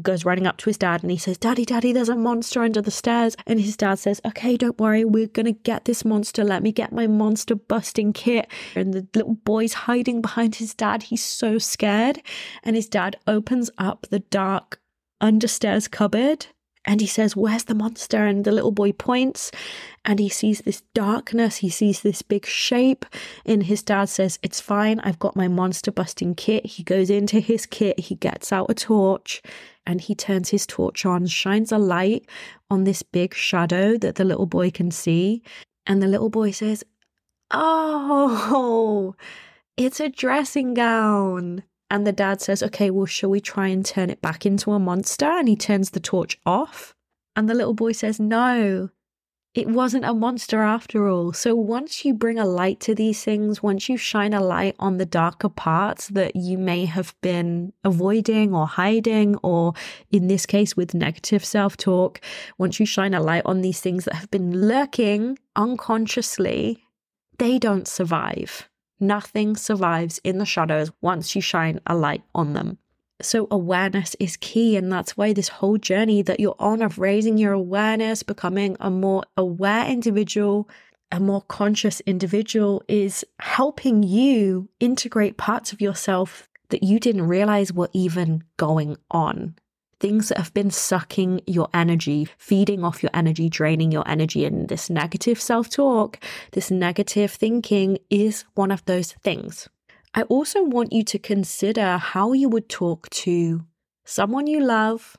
goes 0.02 0.24
running 0.24 0.48
up 0.48 0.58
to 0.58 0.70
his 0.70 0.78
dad 0.78 1.02
and 1.02 1.12
he 1.12 1.18
says, 1.18 1.38
Daddy, 1.38 1.66
Daddy, 1.66 1.92
there's 1.92 2.10
a 2.10 2.16
monster 2.16 2.62
under 2.62 2.82
the 2.82 2.92
stairs. 2.92 3.36
And 3.46 3.60
his 3.60 3.76
dad 3.76 4.00
says, 4.00 4.22
Okay, 4.26 4.58
don't 4.58 4.80
worry, 4.80 5.04
we're 5.04 5.28
to 5.28 5.52
get 5.52 5.86
this 5.86 6.06
monster. 6.06 6.44
Let 6.44 6.64
me 6.64 6.72
get 6.72 6.92
my 6.92 7.08
monster 7.08 7.56
busting 7.56 8.14
kit. 8.14 8.48
And 8.76 8.94
the 8.94 9.08
little 9.16 9.36
boy's 9.36 9.74
hiding 9.74 10.22
behind 10.22 10.56
his 10.56 10.74
dad. 10.74 11.04
He's 11.04 11.24
so 11.24 11.58
scared. 11.58 12.22
And 12.64 12.76
his 12.76 12.88
dad 12.88 13.18
opens 13.28 13.70
up 13.78 14.08
the 14.10 14.20
dark 14.20 14.80
understairs 15.22 15.90
cupboard 15.90 16.48
And 16.86 17.00
he 17.02 17.08
says, 17.08 17.36
Where's 17.36 17.66
the 17.66 17.76
monster? 17.76 18.26
And 18.26 18.44
the 18.44 18.52
little 18.52 18.72
boy 18.72 18.92
points 18.92 19.52
and 20.04 20.20
he 20.20 20.30
sees 20.30 20.62
this 20.62 20.82
darkness. 20.94 21.58
He 21.58 21.70
sees 21.70 22.02
this 22.02 22.22
big 22.22 22.46
shape. 22.46 23.06
And 23.46 23.64
his 23.64 23.84
dad 23.84 24.06
says, 24.06 24.40
It's 24.42 24.62
fine. 24.62 25.00
I've 25.02 25.20
got 25.20 25.36
my 25.36 25.48
monster 25.48 25.92
busting 25.92 26.36
kit. 26.36 26.66
He 26.66 26.84
goes 26.84 27.10
into 27.10 27.40
his 27.40 27.66
kit. 27.66 28.00
He 28.00 28.16
gets 28.16 28.52
out 28.52 28.72
a 28.72 28.74
torch 28.74 29.42
and 29.86 30.02
he 30.02 30.16
turns 30.16 30.50
his 30.50 30.68
torch 30.68 31.06
on, 31.06 31.26
shines 31.28 31.72
a 31.72 31.78
light 31.78 32.28
on 32.70 32.84
this 32.84 33.04
big 33.04 33.34
shadow 33.34 33.98
that 33.98 34.16
the 34.16 34.24
little 34.24 34.46
boy 34.46 34.72
can 34.72 34.92
see. 34.92 35.42
And 35.86 36.02
the 36.02 36.08
little 36.08 36.30
boy 36.30 36.52
says, 36.52 36.84
Oh, 37.52 39.16
it's 39.78 40.00
a 40.00 40.10
dressing 40.10 40.74
gown. 40.74 41.64
And 41.90 42.08
the 42.08 42.14
dad 42.14 42.42
says, 42.42 42.64
Okay, 42.64 42.90
well, 42.90 43.06
shall 43.06 43.30
we 43.30 43.42
try 43.42 43.68
and 43.68 43.86
turn 43.86 44.10
it 44.10 44.22
back 44.22 44.46
into 44.46 44.72
a 44.72 44.80
monster? 44.80 45.26
And 45.26 45.50
he 45.50 45.56
turns 45.56 45.92
the 45.92 46.00
torch 46.00 46.40
off. 46.46 46.96
And 47.36 47.50
the 47.50 47.54
little 47.54 47.74
boy 47.74 47.92
says, 47.94 48.20
No, 48.20 48.90
it 49.54 49.68
wasn't 49.68 50.06
a 50.06 50.14
monster 50.14 50.62
after 50.62 51.10
all. 51.10 51.34
So 51.34 51.56
once 51.56 52.06
you 52.06 52.14
bring 52.14 52.40
a 52.40 52.46
light 52.46 52.80
to 52.82 52.96
these 52.96 53.22
things, 53.24 53.62
once 53.62 53.90
you 53.90 53.98
shine 53.98 54.34
a 54.34 54.42
light 54.42 54.76
on 54.80 54.98
the 54.98 55.06
darker 55.06 55.50
parts 55.50 56.08
that 56.10 56.38
you 56.38 56.58
may 56.58 56.86
have 56.86 57.14
been 57.22 57.74
avoiding 57.84 58.54
or 58.56 58.66
hiding, 58.66 59.36
or 59.44 59.74
in 60.10 60.28
this 60.28 60.46
case 60.46 60.78
with 60.78 60.94
negative 60.94 61.44
self 61.44 61.76
talk, 61.76 62.22
once 62.58 62.80
you 62.80 62.86
shine 62.86 63.14
a 63.14 63.22
light 63.22 63.44
on 63.46 63.62
these 63.62 63.82
things 63.82 64.06
that 64.06 64.16
have 64.16 64.32
been 64.32 64.68
lurking 64.68 65.38
unconsciously, 65.58 66.86
they 67.38 67.60
don't 67.60 67.90
survive. 67.90 68.70
Nothing 69.02 69.58
survives 69.58 70.22
in 70.24 70.38
the 70.38 70.46
shadows 70.46 70.92
once 71.02 71.36
you 71.36 71.42
shine 71.42 71.82
a 71.86 71.96
light 71.96 72.24
on 72.34 72.54
them. 72.54 72.78
So, 73.26 73.48
awareness 73.52 74.16
is 74.20 74.38
key. 74.38 74.76
And 74.76 74.92
that's 74.92 75.18
why 75.18 75.34
this 75.34 75.50
whole 75.50 75.78
journey 75.78 76.22
that 76.22 76.40
you're 76.40 76.56
on 76.60 76.82
of 76.82 77.00
raising 77.00 77.38
your 77.38 77.54
awareness, 77.54 78.24
becoming 78.24 78.78
a 78.80 78.90
more 78.90 79.24
aware 79.38 79.86
individual, 79.86 80.70
a 81.12 81.20
more 81.20 81.42
conscious 81.42 82.00
individual 82.02 82.84
is 82.88 83.26
helping 83.40 84.04
you 84.04 84.70
integrate 84.80 85.38
parts 85.38 85.74
of 85.74 85.82
yourself 85.82 86.48
that 86.70 86.84
you 86.84 87.00
didn't 87.00 87.28
realize 87.28 87.74
were 87.74 87.90
even 87.94 88.44
going 88.58 88.98
on. 89.12 89.56
Things 90.00 90.30
that 90.30 90.40
have 90.40 90.54
been 90.54 90.72
sucking 90.72 91.42
your 91.46 91.68
energy, 91.74 92.28
feeding 92.38 92.84
off 92.84 93.04
your 93.04 93.12
energy, 93.14 93.50
draining 93.50 93.92
your 93.92 94.08
energy. 94.08 94.46
And 94.46 94.68
this 94.68 94.90
negative 94.90 95.40
self 95.40 95.70
talk, 95.70 96.18
this 96.54 96.72
negative 96.72 97.32
thinking 97.32 98.00
is 98.10 98.46
one 98.56 98.72
of 98.72 98.84
those 98.86 99.12
things. 99.24 99.70
I 100.14 100.24
also 100.24 100.64
want 100.64 100.92
you 100.92 101.04
to 101.04 101.20
consider 101.20 101.98
how 101.98 102.34
you 102.34 102.50
would 102.50 102.68
talk 102.68 103.10
to 103.12 103.66
someone 104.04 104.48
you 104.48 104.60
love, 104.60 105.16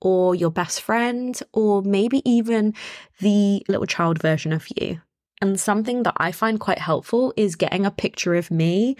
or 0.00 0.34
your 0.34 0.50
best 0.50 0.82
friend, 0.82 1.40
or 1.52 1.82
maybe 1.82 2.20
even 2.30 2.74
the 3.20 3.64
little 3.68 3.86
child 3.86 4.20
version 4.20 4.52
of 4.52 4.66
you. 4.76 5.00
And 5.40 5.58
something 5.58 6.02
that 6.02 6.14
I 6.18 6.32
find 6.32 6.60
quite 6.60 6.78
helpful 6.78 7.32
is 7.36 7.56
getting 7.56 7.86
a 7.86 7.90
picture 7.90 8.34
of 8.34 8.50
me 8.50 8.96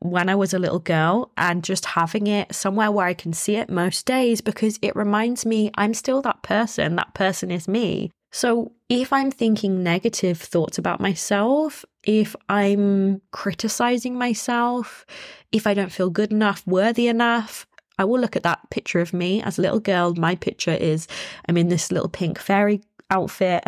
when 0.00 0.28
I 0.28 0.34
was 0.34 0.54
a 0.54 0.58
little 0.58 0.78
girl 0.78 1.30
and 1.36 1.62
just 1.62 1.84
having 1.84 2.26
it 2.26 2.54
somewhere 2.54 2.90
where 2.90 3.06
I 3.06 3.14
can 3.14 3.32
see 3.32 3.56
it 3.56 3.68
most 3.68 4.06
days 4.06 4.40
because 4.40 4.78
it 4.82 4.96
reminds 4.96 5.44
me 5.44 5.70
I'm 5.74 5.94
still 5.94 6.22
that 6.22 6.42
person. 6.42 6.96
That 6.96 7.14
person 7.14 7.50
is 7.50 7.68
me. 7.68 8.10
So 8.32 8.72
if 8.88 9.12
I'm 9.12 9.30
thinking 9.30 9.82
negative 9.82 10.40
thoughts 10.40 10.78
about 10.78 11.00
myself, 11.00 11.84
if 12.04 12.34
I'm 12.48 13.20
criticizing 13.30 14.16
myself, 14.16 15.04
if 15.52 15.66
I 15.66 15.74
don't 15.74 15.92
feel 15.92 16.10
good 16.10 16.32
enough, 16.32 16.66
worthy 16.66 17.08
enough, 17.08 17.66
I 17.98 18.04
will 18.04 18.20
look 18.20 18.36
at 18.36 18.42
that 18.44 18.70
picture 18.70 19.00
of 19.00 19.12
me 19.12 19.42
as 19.42 19.58
a 19.58 19.62
little 19.62 19.80
girl. 19.80 20.14
My 20.14 20.34
picture 20.34 20.72
is 20.72 21.06
I'm 21.48 21.56
in 21.56 21.68
this 21.68 21.92
little 21.92 22.08
pink 22.08 22.38
fairy 22.38 22.82
outfit. 23.10 23.62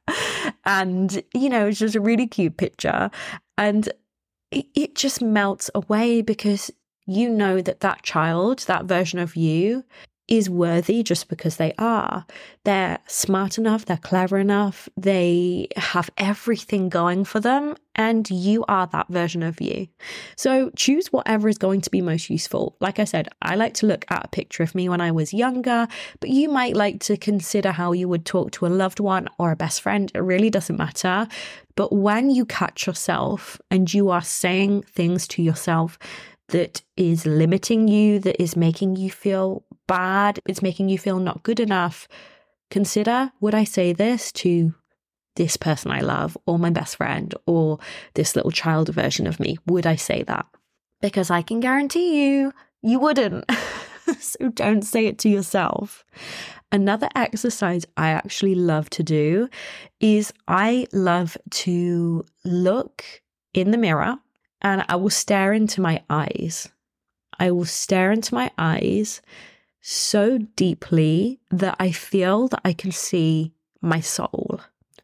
and, 0.64 1.22
you 1.32 1.48
know, 1.48 1.68
it's 1.68 1.78
just 1.78 1.94
a 1.94 2.00
really 2.00 2.26
cute 2.26 2.58
picture. 2.58 3.10
And 3.56 3.88
it, 4.50 4.66
it 4.74 4.94
just 4.94 5.22
melts 5.22 5.70
away 5.74 6.20
because 6.20 6.70
you 7.06 7.28
know 7.30 7.62
that 7.62 7.80
that 7.80 8.02
child, 8.02 8.60
that 8.60 8.84
version 8.84 9.18
of 9.18 9.36
you, 9.36 9.84
is 10.28 10.48
worthy 10.48 11.02
just 11.02 11.28
because 11.28 11.56
they 11.56 11.74
are. 11.78 12.24
They're 12.64 12.98
smart 13.06 13.58
enough, 13.58 13.84
they're 13.84 13.96
clever 13.96 14.38
enough, 14.38 14.88
they 14.96 15.68
have 15.76 16.10
everything 16.16 16.88
going 16.88 17.24
for 17.24 17.40
them, 17.40 17.76
and 17.94 18.28
you 18.30 18.64
are 18.68 18.86
that 18.88 19.08
version 19.08 19.42
of 19.42 19.60
you. 19.60 19.88
So 20.36 20.70
choose 20.76 21.08
whatever 21.08 21.48
is 21.48 21.58
going 21.58 21.80
to 21.82 21.90
be 21.90 22.00
most 22.00 22.30
useful. 22.30 22.76
Like 22.80 22.98
I 22.98 23.04
said, 23.04 23.28
I 23.42 23.56
like 23.56 23.74
to 23.74 23.86
look 23.86 24.04
at 24.08 24.24
a 24.24 24.28
picture 24.28 24.62
of 24.62 24.74
me 24.74 24.88
when 24.88 25.00
I 25.00 25.10
was 25.10 25.34
younger, 25.34 25.88
but 26.20 26.30
you 26.30 26.48
might 26.48 26.76
like 26.76 27.00
to 27.00 27.16
consider 27.16 27.72
how 27.72 27.92
you 27.92 28.08
would 28.08 28.24
talk 28.24 28.52
to 28.52 28.66
a 28.66 28.68
loved 28.68 29.00
one 29.00 29.28
or 29.38 29.50
a 29.50 29.56
best 29.56 29.82
friend. 29.82 30.10
It 30.14 30.20
really 30.20 30.50
doesn't 30.50 30.76
matter. 30.76 31.26
But 31.74 31.92
when 31.92 32.30
you 32.30 32.44
catch 32.46 32.86
yourself 32.86 33.60
and 33.70 33.92
you 33.92 34.10
are 34.10 34.22
saying 34.22 34.82
things 34.82 35.26
to 35.28 35.42
yourself, 35.42 35.98
that 36.48 36.82
is 36.96 37.24
limiting 37.24 37.88
you, 37.88 38.18
that 38.20 38.40
is 38.40 38.56
making 38.56 38.96
you 38.96 39.10
feel 39.10 39.64
bad, 39.86 40.40
it's 40.46 40.62
making 40.62 40.88
you 40.88 40.98
feel 40.98 41.18
not 41.18 41.42
good 41.42 41.60
enough, 41.60 42.08
consider 42.70 43.32
would 43.40 43.54
I 43.54 43.64
say 43.64 43.92
this 43.92 44.32
to 44.32 44.74
this 45.36 45.56
person 45.56 45.90
I 45.90 46.00
love, 46.00 46.36
or 46.46 46.58
my 46.58 46.70
best 46.70 46.96
friend, 46.96 47.34
or 47.46 47.78
this 48.14 48.36
little 48.36 48.50
child 48.50 48.88
version 48.90 49.26
of 49.26 49.40
me? 49.40 49.58
Would 49.66 49.86
I 49.86 49.96
say 49.96 50.22
that? 50.24 50.46
Because 51.00 51.30
I 51.30 51.42
can 51.42 51.60
guarantee 51.60 52.24
you, 52.24 52.52
you 52.82 52.98
wouldn't. 52.98 53.44
so 54.18 54.48
don't 54.50 54.82
say 54.82 55.06
it 55.06 55.18
to 55.20 55.28
yourself. 55.28 56.04
Another 56.70 57.08
exercise 57.14 57.84
I 57.96 58.10
actually 58.10 58.54
love 58.54 58.88
to 58.90 59.02
do 59.02 59.48
is 60.00 60.32
I 60.48 60.86
love 60.92 61.36
to 61.50 62.24
look 62.44 63.04
in 63.52 63.70
the 63.70 63.78
mirror 63.78 64.16
and 64.62 64.84
I 64.88 64.96
will 64.96 65.10
stare 65.10 65.52
into 65.52 65.80
my 65.80 66.02
eyes. 66.08 66.70
I 67.38 67.50
will 67.50 67.64
stare 67.64 68.12
into 68.12 68.34
my 68.34 68.50
eyes 68.56 69.20
so 69.82 70.38
deeply 70.56 71.40
that 71.50 71.76
I 71.78 71.90
feel 71.90 72.48
that 72.48 72.60
I 72.64 72.72
can 72.72 72.92
see 72.92 73.52
my 73.80 74.00
soul. 74.00 74.60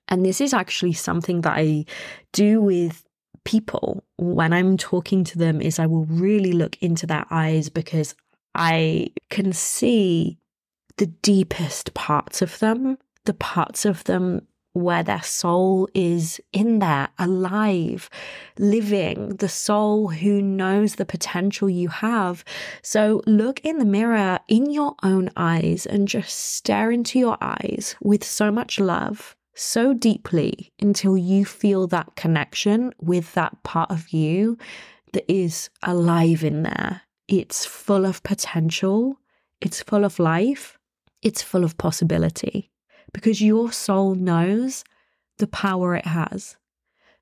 And 0.09 0.25
this 0.25 0.41
is 0.41 0.55
actually 0.55 0.95
something 0.95 1.43
that 1.43 1.59
I 1.59 1.85
do 2.33 2.63
with 2.63 3.05
people 3.45 4.05
when 4.17 4.53
I'm 4.53 4.77
talking 4.77 5.25
to 5.25 5.39
them 5.39 5.61
is 5.61 5.79
I 5.79 5.87
will 5.87 6.05
really 6.07 6.53
look 6.53 6.77
into 6.81 7.07
their 7.07 7.27
eyes 7.31 7.69
because 7.69 8.15
I 8.55 9.09
can 9.31 9.53
see 9.53 10.39
the 10.97 11.07
deepest 11.07 11.95
parts 11.95 12.43
of 12.43 12.59
them, 12.59 12.99
the 13.25 13.35
parts 13.35 13.85
of 13.85 14.05
them 14.05 14.47
where 14.79 15.03
their 15.03 15.23
soul 15.23 15.89
is 15.95 16.41
in 16.53 16.79
there, 16.79 17.09
alive, 17.19 18.09
living, 18.59 19.37
the 19.37 19.49
soul 19.49 20.09
who 20.09 20.41
knows 20.41 20.95
the 20.95 21.05
potential 21.05 21.69
you 21.69 21.89
have. 21.89 22.45
So 22.83 23.23
look 23.27 23.61
in 23.61 23.79
the 23.79 23.85
mirror 23.85 24.39
in 24.49 24.71
your 24.71 24.95
own 25.03 25.31
eyes 25.37 25.87
and 25.87 26.09
just 26.09 26.37
stare 26.37 26.91
into 26.91 27.19
your 27.19 27.37
eyes 27.41 27.97
with 28.01 28.25
so 28.25 28.51
much 28.51 28.79
love, 28.79 29.37
so 29.55 29.93
deeply 29.93 30.73
until 30.81 31.17
you 31.17 31.45
feel 31.45 31.87
that 31.89 32.15
connection 32.17 32.93
with 33.01 33.35
that 33.35 33.63
part 33.63 33.91
of 33.91 34.11
you 34.11 34.57
that 35.13 35.31
is 35.31 35.71
alive 35.83 36.45
in 36.45 36.63
there. 36.63 37.03
It's 37.27 37.67
full 37.67 38.07
of 38.07 38.23
potential, 38.23 39.19
it's 39.61 39.83
full 39.83 40.05
of 40.05 40.19
life, 40.19 40.79
it's 41.23 41.43
full 41.43 41.65
of 41.65 41.77
possibility 41.77 42.71
because 43.12 43.41
your 43.41 43.73
soul 43.73 44.15
knows 44.15 44.85
the 45.38 45.47
power 45.47 45.95
it 45.95 46.07
has. 46.07 46.57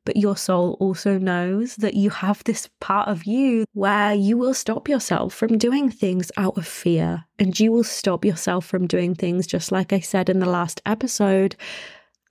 But 0.07 0.16
your 0.16 0.37
soul 0.37 0.76
also 0.78 1.19
knows 1.19 1.75
that 1.76 1.95
you 1.95 2.11
have 2.11 2.45
this 2.45 2.71
part 2.81 3.09
of 3.09 3.25
you 3.25 3.64
where 3.73 4.14
you 4.14 4.38
will 4.38 4.55
stop 4.55 4.88
yourself 4.88 5.35
from 5.35 5.59
doing 5.59 5.90
things 5.90 6.31
out 6.37 6.57
of 6.57 6.66
fear. 6.66 7.25
And 7.40 7.59
you 7.59 7.73
will 7.73 7.85
stop 7.85 8.25
yourself 8.25 8.64
from 8.64 8.87
doing 8.87 9.16
things, 9.16 9.49
just 9.49 9.73
like 9.73 9.93
I 9.93 9.99
said 9.99 10.31
in 10.31 10.38
the 10.38 10.49
last 10.49 10.81
episode, 10.87 11.57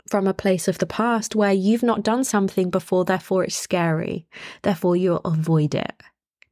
from 0.07 0.25
a 0.25 0.33
place 0.33 0.69
of 0.69 0.77
the 0.77 0.85
past 0.85 1.35
where 1.35 1.51
you've 1.51 1.83
not 1.83 2.01
done 2.01 2.24
something 2.24 2.69
before, 2.69 3.03
therefore 3.03 3.43
it's 3.43 3.57
scary. 3.57 4.25
Therefore 4.62 4.95
you'll 4.95 5.21
avoid 5.25 5.75
it. 5.75 6.01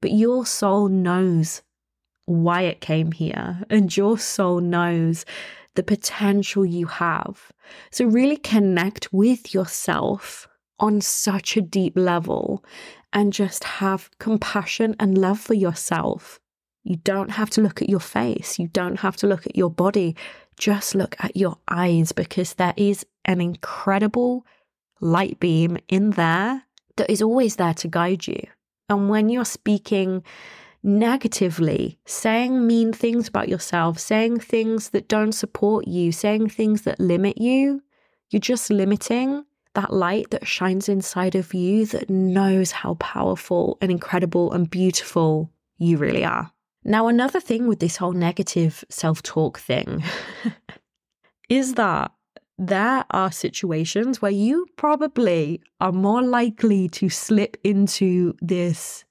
But 0.02 0.12
your 0.12 0.46
soul 0.46 0.90
knows 0.90 1.62
why 2.26 2.64
it 2.64 2.82
came 2.82 3.14
here. 3.14 3.64
And 3.70 3.96
your 3.96 4.18
soul 4.18 4.60
knows 4.60 5.24
the 5.76 5.84
potential 5.84 6.66
you 6.66 6.86
have. 6.88 7.52
So, 7.92 8.06
really 8.06 8.38
connect 8.38 9.12
with 9.14 9.54
yourself 9.54 10.48
on 10.80 11.02
such 11.02 11.56
a 11.56 11.62
deep 11.62 11.98
level 11.98 12.64
and 13.12 13.32
just 13.32 13.64
have 13.64 14.10
compassion 14.20 14.96
and 15.00 15.18
love 15.18 15.40
for 15.40 15.54
yourself. 15.54 16.40
You 16.84 16.98
don't 16.98 17.32
have 17.32 17.50
to 17.52 17.62
look 17.62 17.82
at 17.82 17.90
your 17.90 18.00
face, 18.00 18.60
you 18.60 18.68
don't 18.68 19.00
have 19.00 19.16
to 19.18 19.28
look 19.28 19.46
at 19.46 19.56
your 19.56 19.70
body. 19.70 20.16
Just 20.56 20.94
look 20.94 21.16
at 21.20 21.36
your 21.36 21.58
eyes 21.68 22.12
because 22.12 22.54
there 22.54 22.76
is 22.78 23.06
an 23.26 23.42
incredible 23.42 24.46
light 25.02 25.40
beam 25.40 25.78
in 25.88 26.12
there 26.12 26.64
that 26.98 27.10
is 27.10 27.24
always 27.24 27.56
there 27.56 27.74
to 27.74 27.88
guide 27.88 28.28
you. 28.28 28.40
And 28.90 29.10
when 29.10 29.30
you're 29.30 29.46
speaking 29.46 30.24
negatively, 30.84 31.98
saying 32.06 32.68
mean 32.68 32.92
things 32.92 33.28
about 33.28 33.50
yourself, 33.50 33.98
saying 33.98 34.40
things 34.40 34.90
that 34.90 35.08
don't 35.08 35.32
support 35.32 35.88
you, 35.88 36.12
saying 36.12 36.50
things 36.50 36.82
that 36.84 37.00
limit 37.00 37.38
you, 37.38 37.82
you're 38.30 38.40
just 38.40 38.70
limiting 38.70 39.46
that 39.74 39.94
light 39.94 40.30
that 40.32 40.48
shines 40.48 40.88
inside 40.88 41.36
of 41.36 41.54
you 41.54 41.86
that 41.88 42.10
knows 42.10 42.72
how 42.72 42.96
powerful 42.96 43.78
and 43.82 43.92
incredible 43.92 44.52
and 44.52 44.70
beautiful 44.70 45.52
you 45.78 45.98
really 45.98 46.24
are. 46.24 46.52
Now, 46.84 47.08
another 47.08 47.40
thing 47.40 47.68
with 47.68 47.80
this 47.80 47.98
whole 47.98 48.12
negative 48.12 48.84
self 48.90 49.24
talk 49.24 49.58
thing 49.58 50.04
is 51.50 51.76
that 51.76 52.12
there 52.58 53.06
are 53.10 53.32
situations 53.32 54.22
where 54.22 54.32
you 54.32 54.68
probably 54.76 55.62
are 55.80 55.92
more 55.92 56.22
likely 56.22 56.88
to 56.90 57.10
slip 57.10 57.58
into 57.64 58.36
this 58.42 59.06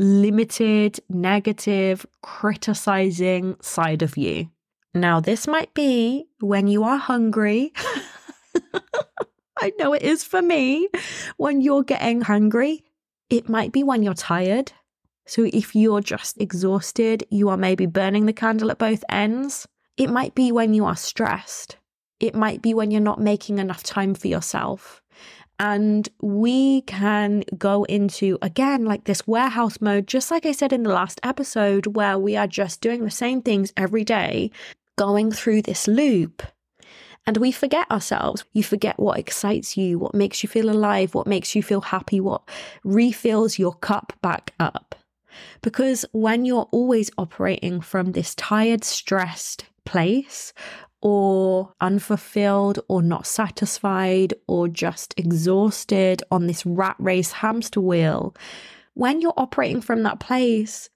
limited, 0.00 0.98
negative, 1.10 2.06
criticizing 2.22 3.54
side 3.60 4.00
of 4.00 4.16
you. 4.16 4.48
Now, 4.94 5.20
this 5.20 5.46
might 5.46 5.72
be 5.74 6.24
when 6.40 6.66
you 6.66 6.82
are 6.84 6.96
hungry. 6.96 7.72
I 9.58 9.72
know 9.78 9.92
it 9.92 10.02
is 10.02 10.24
for 10.24 10.40
me 10.40 10.88
when 11.36 11.60
you're 11.60 11.82
getting 11.82 12.22
hungry. 12.22 12.82
It 13.28 13.48
might 13.48 13.72
be 13.72 13.82
when 13.82 14.02
you're 14.02 14.14
tired. 14.14 14.72
So, 15.26 15.48
if 15.52 15.76
you're 15.76 16.00
just 16.00 16.40
exhausted, 16.40 17.24
you 17.30 17.50
are 17.50 17.58
maybe 17.58 17.84
burning 17.84 18.24
the 18.24 18.32
candle 18.32 18.70
at 18.70 18.78
both 18.78 19.04
ends. 19.10 19.68
It 19.98 20.08
might 20.08 20.34
be 20.34 20.50
when 20.50 20.72
you 20.72 20.86
are 20.86 20.96
stressed. 20.96 21.76
It 22.20 22.34
might 22.34 22.62
be 22.62 22.72
when 22.72 22.90
you're 22.90 23.02
not 23.02 23.20
making 23.20 23.58
enough 23.58 23.82
time 23.82 24.14
for 24.14 24.28
yourself. 24.28 25.02
And 25.60 26.08
we 26.22 26.80
can 26.82 27.44
go 27.58 27.84
into, 27.84 28.38
again, 28.40 28.86
like 28.86 29.04
this 29.04 29.26
warehouse 29.26 29.78
mode, 29.78 30.06
just 30.06 30.30
like 30.30 30.46
I 30.46 30.52
said 30.52 30.72
in 30.72 30.84
the 30.84 30.92
last 30.94 31.20
episode, 31.22 31.88
where 31.88 32.18
we 32.18 32.34
are 32.34 32.46
just 32.46 32.80
doing 32.80 33.04
the 33.04 33.10
same 33.10 33.42
things 33.42 33.70
every 33.76 34.02
day, 34.02 34.50
going 34.96 35.30
through 35.30 35.60
this 35.60 35.86
loop. 35.86 36.42
And 37.26 37.36
we 37.36 37.52
forget 37.52 37.90
ourselves. 37.90 38.42
You 38.54 38.62
forget 38.62 38.98
what 38.98 39.18
excites 39.18 39.76
you, 39.76 39.98
what 39.98 40.14
makes 40.14 40.42
you 40.42 40.48
feel 40.48 40.70
alive, 40.70 41.14
what 41.14 41.26
makes 41.26 41.54
you 41.54 41.62
feel 41.62 41.82
happy, 41.82 42.20
what 42.20 42.40
refills 42.82 43.58
your 43.58 43.74
cup 43.74 44.14
back 44.22 44.54
up. 44.58 44.94
Because 45.60 46.06
when 46.12 46.46
you're 46.46 46.68
always 46.72 47.10
operating 47.18 47.82
from 47.82 48.12
this 48.12 48.34
tired, 48.34 48.82
stressed 48.82 49.66
place, 49.84 50.54
or 51.02 51.72
unfulfilled 51.80 52.78
or 52.88 53.02
not 53.02 53.26
satisfied 53.26 54.34
or 54.46 54.68
just 54.68 55.14
exhausted 55.16 56.22
on 56.30 56.46
this 56.46 56.64
rat 56.66 56.96
race 56.98 57.32
hamster 57.32 57.80
wheel, 57.80 58.34
when 58.94 59.20
you're 59.20 59.34
operating 59.36 59.80
from 59.80 60.02
that 60.02 60.20
place, 60.20 60.90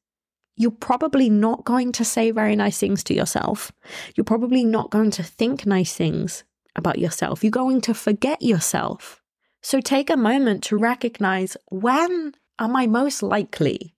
you're 0.56 0.70
probably 0.70 1.30
not 1.30 1.64
going 1.64 1.92
to 1.92 2.04
say 2.04 2.30
very 2.30 2.54
nice 2.54 2.78
things 2.78 3.02
to 3.04 3.14
yourself. 3.14 3.72
You're 4.14 4.24
probably 4.24 4.64
not 4.64 4.90
going 4.90 5.10
to 5.12 5.22
think 5.22 5.66
nice 5.66 5.94
things 5.94 6.44
about 6.76 6.98
yourself. 6.98 7.42
You're 7.42 7.50
going 7.50 7.80
to 7.82 7.94
forget 7.94 8.40
yourself. 8.42 9.20
So 9.62 9.80
take 9.80 10.10
a 10.10 10.16
moment 10.16 10.62
to 10.64 10.76
recognize 10.76 11.56
when 11.70 12.34
am 12.58 12.76
I 12.76 12.86
most 12.86 13.22
likely 13.22 13.93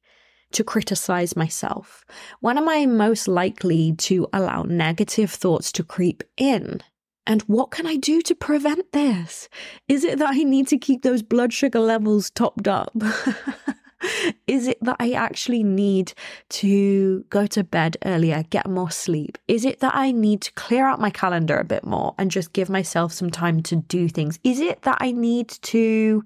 to 0.56 0.64
criticize 0.64 1.36
myself? 1.36 2.04
When 2.40 2.58
am 2.58 2.68
I 2.68 2.86
most 2.86 3.28
likely 3.28 3.94
to 3.98 4.26
allow 4.32 4.62
negative 4.62 5.30
thoughts 5.30 5.70
to 5.72 5.84
creep 5.84 6.24
in? 6.36 6.80
And 7.26 7.42
what 7.42 7.70
can 7.70 7.86
I 7.86 7.96
do 7.96 8.22
to 8.22 8.34
prevent 8.34 8.92
this? 8.92 9.48
Is 9.88 10.04
it 10.04 10.18
that 10.18 10.30
I 10.30 10.42
need 10.42 10.68
to 10.68 10.78
keep 10.78 11.02
those 11.02 11.22
blood 11.22 11.52
sugar 11.52 11.80
levels 11.80 12.30
topped 12.30 12.68
up? 12.68 12.92
Is 14.46 14.68
it 14.68 14.78
that 14.82 14.96
I 15.00 15.12
actually 15.12 15.62
need 15.64 16.12
to 16.50 17.24
go 17.30 17.46
to 17.48 17.64
bed 17.64 17.96
earlier, 18.04 18.44
get 18.50 18.68
more 18.68 18.90
sleep? 18.90 19.38
Is 19.48 19.64
it 19.64 19.80
that 19.80 19.94
I 19.94 20.12
need 20.12 20.42
to 20.42 20.52
clear 20.52 20.86
out 20.86 21.00
my 21.00 21.10
calendar 21.10 21.56
a 21.56 21.64
bit 21.64 21.84
more 21.84 22.14
and 22.18 22.30
just 22.30 22.52
give 22.52 22.68
myself 22.68 23.12
some 23.12 23.30
time 23.30 23.62
to 23.64 23.76
do 23.76 24.08
things? 24.08 24.38
Is 24.44 24.60
it 24.60 24.82
that 24.82 24.98
I 25.00 25.12
need 25.12 25.48
to 25.48 26.24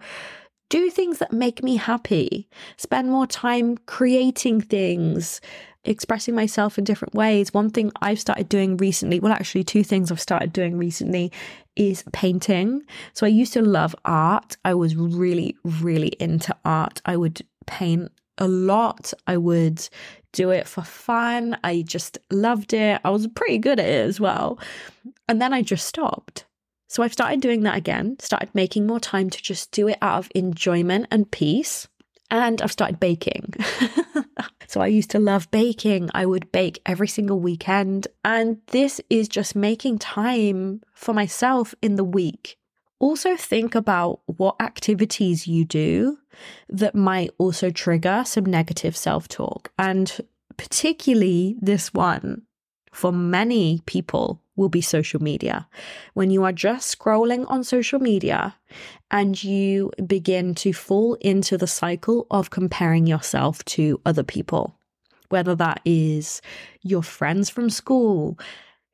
do 0.70 0.88
things 0.88 1.18
that 1.18 1.32
make 1.32 1.62
me 1.62 1.76
happy, 1.76 2.48
spend 2.78 3.10
more 3.10 3.26
time 3.26 3.76
creating 3.86 4.62
things, 4.62 5.40
expressing 5.84 6.34
myself 6.34 6.78
in 6.78 6.84
different 6.84 7.14
ways. 7.14 7.52
One 7.52 7.70
thing 7.70 7.92
I've 8.00 8.20
started 8.20 8.48
doing 8.48 8.76
recently, 8.76 9.20
well, 9.20 9.32
actually, 9.32 9.64
two 9.64 9.84
things 9.84 10.10
I've 10.10 10.20
started 10.20 10.52
doing 10.52 10.78
recently 10.78 11.32
is 11.76 12.04
painting. 12.12 12.82
So 13.12 13.26
I 13.26 13.30
used 13.30 13.52
to 13.54 13.62
love 13.62 13.94
art. 14.04 14.56
I 14.64 14.74
was 14.74 14.96
really, 14.96 15.56
really 15.64 16.12
into 16.20 16.56
art. 16.64 17.02
I 17.04 17.16
would 17.16 17.42
paint 17.66 18.10
a 18.38 18.48
lot. 18.48 19.12
I 19.26 19.36
would 19.36 19.86
do 20.32 20.50
it 20.50 20.68
for 20.68 20.82
fun. 20.82 21.58
I 21.64 21.82
just 21.82 22.18
loved 22.30 22.72
it. 22.72 23.00
I 23.04 23.10
was 23.10 23.26
pretty 23.26 23.58
good 23.58 23.80
at 23.80 23.86
it 23.86 24.06
as 24.06 24.20
well. 24.20 24.58
And 25.28 25.42
then 25.42 25.52
I 25.52 25.62
just 25.62 25.86
stopped. 25.86 26.44
So 26.90 27.04
I've 27.04 27.12
started 27.12 27.40
doing 27.40 27.62
that 27.62 27.76
again, 27.76 28.16
started 28.18 28.52
making 28.52 28.84
more 28.84 28.98
time 28.98 29.30
to 29.30 29.40
just 29.40 29.70
do 29.70 29.86
it 29.86 29.96
out 30.02 30.18
of 30.18 30.32
enjoyment 30.34 31.06
and 31.12 31.30
peace. 31.30 31.86
And 32.32 32.60
I've 32.60 32.72
started 32.72 32.98
baking. 32.98 33.54
so 34.66 34.80
I 34.80 34.88
used 34.88 35.10
to 35.10 35.20
love 35.20 35.48
baking. 35.52 36.10
I 36.14 36.26
would 36.26 36.50
bake 36.50 36.82
every 36.84 37.06
single 37.06 37.38
weekend. 37.38 38.08
And 38.24 38.58
this 38.72 39.00
is 39.08 39.28
just 39.28 39.54
making 39.54 40.00
time 40.00 40.82
for 40.92 41.14
myself 41.14 41.76
in 41.80 41.94
the 41.94 42.02
week. 42.02 42.58
Also, 42.98 43.36
think 43.36 43.76
about 43.76 44.22
what 44.26 44.56
activities 44.60 45.46
you 45.46 45.64
do 45.64 46.18
that 46.68 46.96
might 46.96 47.30
also 47.38 47.70
trigger 47.70 48.24
some 48.26 48.44
negative 48.44 48.96
self 48.96 49.28
talk. 49.28 49.70
And 49.78 50.20
particularly 50.56 51.54
this 51.62 51.94
one 51.94 52.42
for 52.90 53.12
many 53.12 53.80
people 53.86 54.40
will 54.56 54.68
be 54.68 54.80
social 54.80 55.22
media. 55.22 55.66
When 56.14 56.30
you 56.30 56.44
are 56.44 56.52
just 56.52 56.96
scrolling 56.98 57.50
on 57.50 57.64
social 57.64 57.98
media 57.98 58.56
and 59.10 59.42
you 59.42 59.90
begin 60.06 60.54
to 60.56 60.72
fall 60.72 61.14
into 61.20 61.56
the 61.56 61.66
cycle 61.66 62.26
of 62.30 62.50
comparing 62.50 63.06
yourself 63.06 63.64
to 63.66 64.00
other 64.04 64.22
people, 64.22 64.76
whether 65.30 65.54
that 65.54 65.80
is 65.84 66.42
your 66.82 67.02
friends 67.02 67.48
from 67.48 67.70
school, 67.70 68.38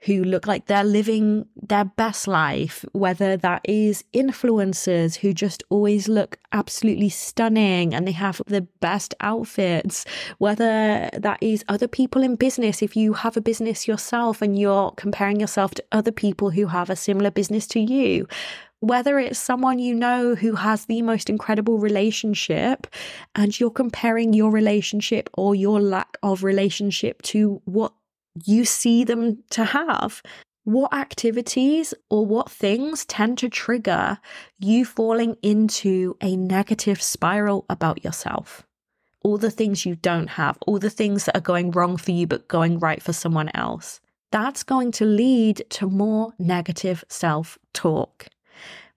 who 0.01 0.23
look 0.25 0.47
like 0.47 0.67
they're 0.67 0.85
living 0.85 1.47
their 1.57 1.85
best 1.85 2.29
life, 2.29 2.85
whether 2.93 3.37
that 3.37 3.63
is 3.65 4.05
influencers 4.13 5.17
who 5.17 5.33
just 5.33 5.65
always 5.71 6.07
look 6.07 6.39
absolutely 6.53 7.09
stunning 7.09 7.95
and 7.95 8.07
they 8.07 8.13
have 8.13 8.41
the 8.47 8.61
best 8.81 9.15
outfits, 9.21 10.05
whether 10.39 11.09
that 11.13 11.39
is 11.41 11.65
other 11.69 11.89
people 11.89 12.23
in 12.23 12.37
business, 12.37 12.83
if 12.83 12.95
you 12.95 13.15
have 13.15 13.37
a 13.37 13.41
business 13.41 13.89
yourself 13.89 14.43
and 14.43 14.59
you're 14.59 14.91
comparing 14.93 15.41
yourself 15.41 15.75
to 15.75 15.85
other 15.93 16.13
people 16.13 16.51
who 16.51 16.67
have 16.67 16.91
a 16.91 16.97
similar 16.97 17.31
business 17.31 17.67
to 17.67 17.81
you. 17.81 18.29
Whether 18.81 19.19
it's 19.19 19.39
someone 19.39 19.79
you 19.79 19.95
know 19.95 20.35
who 20.35 20.55
has 20.57 20.85
the 20.85 21.01
most 21.01 21.31
incredible 21.31 21.79
relationship 21.79 22.87
and 23.35 23.59
you're 23.59 23.71
comparing 23.71 24.35
your 24.35 24.51
relationship 24.51 25.31
or 25.33 25.55
your 25.55 25.81
lack 25.81 26.19
of 26.23 26.45
relationship 26.45 27.23
to 27.23 27.63
what 27.65 27.95
you 28.45 28.65
see 28.65 29.05
them 29.05 29.43
to 29.51 29.65
have. 29.65 30.23
What 30.65 30.93
activities 30.93 31.95
or 32.11 32.27
what 32.27 32.51
things 32.51 33.05
tend 33.05 33.39
to 33.39 33.49
trigger 33.49 34.19
you 34.59 34.85
falling 34.85 35.37
into 35.41 36.17
a 36.21 36.37
negative 36.37 37.01
spiral 37.01 37.65
about 37.71 38.05
yourself? 38.05 38.67
All 39.23 39.39
the 39.39 39.51
things 39.51 39.87
you 39.87 39.95
don't 39.95 40.31
have, 40.31 40.59
all 40.67 40.79
the 40.79 40.91
things 40.91 41.25
that 41.25 41.37
are 41.37 41.41
going 41.41 41.71
wrong 41.71 41.97
for 41.97 42.11
you 42.11 42.27
but 42.27 42.49
going 42.49 42.81
right 42.81 43.01
for 43.01 43.13
someone 43.13 43.51
else. 43.55 44.01
That's 44.33 44.65
going 44.65 44.91
to 44.93 45.05
lead 45.05 45.65
to 45.71 45.87
more 45.89 46.33
negative 46.39 47.05
self 47.09 47.59
talk, 47.73 48.27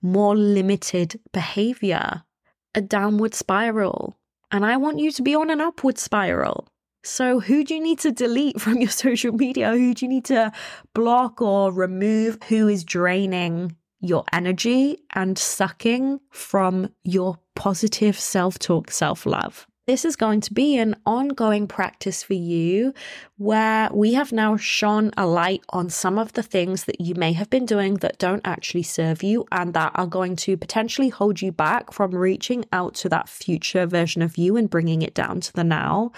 more 0.01 0.35
limited 0.35 1.19
behavior, 1.31 2.23
a 2.73 2.81
downward 2.81 3.35
spiral. 3.35 4.17
And 4.51 4.65
I 4.65 4.77
want 4.77 4.97
you 4.97 5.11
to 5.11 5.21
be 5.21 5.35
on 5.35 5.51
an 5.51 5.61
upward 5.61 5.99
spiral. 5.99 6.67
So, 7.03 7.39
who 7.39 7.63
do 7.63 7.75
you 7.75 7.81
need 7.81 7.99
to 7.99 8.11
delete 8.11 8.59
from 8.59 8.77
your 8.77 8.89
social 9.05 9.31
media? 9.31 9.71
Who 9.71 9.93
do 9.93 10.05
you 10.05 10.09
need 10.09 10.25
to 10.25 10.51
block 10.93 11.41
or 11.41 11.71
remove? 11.71 12.37
Who 12.49 12.67
is 12.67 12.83
draining 12.83 13.75
your 14.01 14.23
energy 14.31 14.97
and 15.13 15.37
sucking 15.37 16.19
from 16.31 16.89
your 17.03 17.37
positive 17.55 18.19
self 18.19 18.59
talk, 18.59 18.91
self 18.91 19.25
love? 19.25 19.65
This 19.89 20.05
is 20.05 20.15
going 20.15 20.41
to 20.41 20.53
be 20.53 20.77
an 20.77 20.97
ongoing 21.07 21.67
practice 21.67 22.21
for 22.21 22.35
you 22.35 22.93
where 23.37 23.89
we 23.91 24.13
have 24.13 24.31
now 24.31 24.55
shone 24.55 25.09
a 25.17 25.25
light 25.25 25.63
on 25.69 25.89
some 25.89 26.19
of 26.19 26.33
the 26.33 26.43
things 26.43 26.83
that 26.83 27.01
you 27.01 27.15
may 27.15 27.33
have 27.33 27.49
been 27.49 27.65
doing 27.65 27.95
that 27.95 28.19
don't 28.19 28.45
actually 28.45 28.83
serve 28.83 29.23
you 29.23 29.47
and 29.51 29.73
that 29.73 29.91
are 29.95 30.05
going 30.05 30.35
to 30.35 30.57
potentially 30.57 31.09
hold 31.09 31.41
you 31.41 31.51
back 31.51 31.91
from 31.91 32.11
reaching 32.11 32.65
out 32.71 32.93
to 32.93 33.09
that 33.09 33.27
future 33.27 33.87
version 33.87 34.21
of 34.21 34.37
you 34.37 34.57
and 34.57 34.69
bringing 34.69 35.01
it 35.01 35.15
down 35.15 35.39
to 35.39 35.51
the 35.53 35.63
now. 35.63 36.11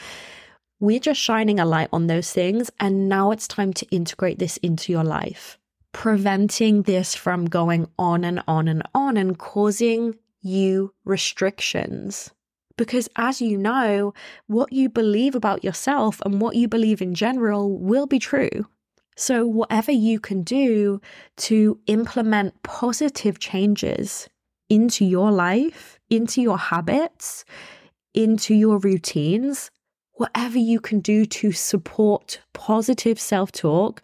We're 0.81 0.99
just 0.99 1.21
shining 1.21 1.59
a 1.59 1.65
light 1.65 1.89
on 1.93 2.07
those 2.07 2.31
things. 2.33 2.71
And 2.79 3.07
now 3.07 3.29
it's 3.29 3.47
time 3.47 3.71
to 3.73 3.85
integrate 3.91 4.39
this 4.39 4.57
into 4.57 4.91
your 4.91 5.03
life, 5.03 5.59
preventing 5.91 6.81
this 6.81 7.13
from 7.13 7.45
going 7.45 7.87
on 7.99 8.23
and 8.23 8.41
on 8.47 8.67
and 8.67 8.81
on 8.95 9.15
and 9.15 9.37
causing 9.37 10.15
you 10.41 10.91
restrictions. 11.05 12.31
Because 12.77 13.07
as 13.15 13.39
you 13.39 13.59
know, 13.59 14.15
what 14.47 14.73
you 14.73 14.89
believe 14.89 15.35
about 15.35 15.63
yourself 15.63 16.19
and 16.25 16.41
what 16.41 16.55
you 16.55 16.67
believe 16.67 16.99
in 16.99 17.13
general 17.13 17.77
will 17.77 18.07
be 18.07 18.17
true. 18.17 18.65
So, 19.15 19.45
whatever 19.45 19.91
you 19.91 20.19
can 20.19 20.41
do 20.41 20.99
to 21.37 21.79
implement 21.85 22.63
positive 22.63 23.37
changes 23.37 24.27
into 24.67 25.05
your 25.05 25.31
life, 25.31 25.99
into 26.09 26.41
your 26.41 26.57
habits, 26.57 27.45
into 28.15 28.55
your 28.55 28.79
routines, 28.79 29.69
whatever 30.21 30.59
you 30.59 30.79
can 30.79 30.99
do 30.99 31.25
to 31.25 31.51
support 31.51 32.39
positive 32.53 33.19
self 33.19 33.51
talk, 33.51 34.03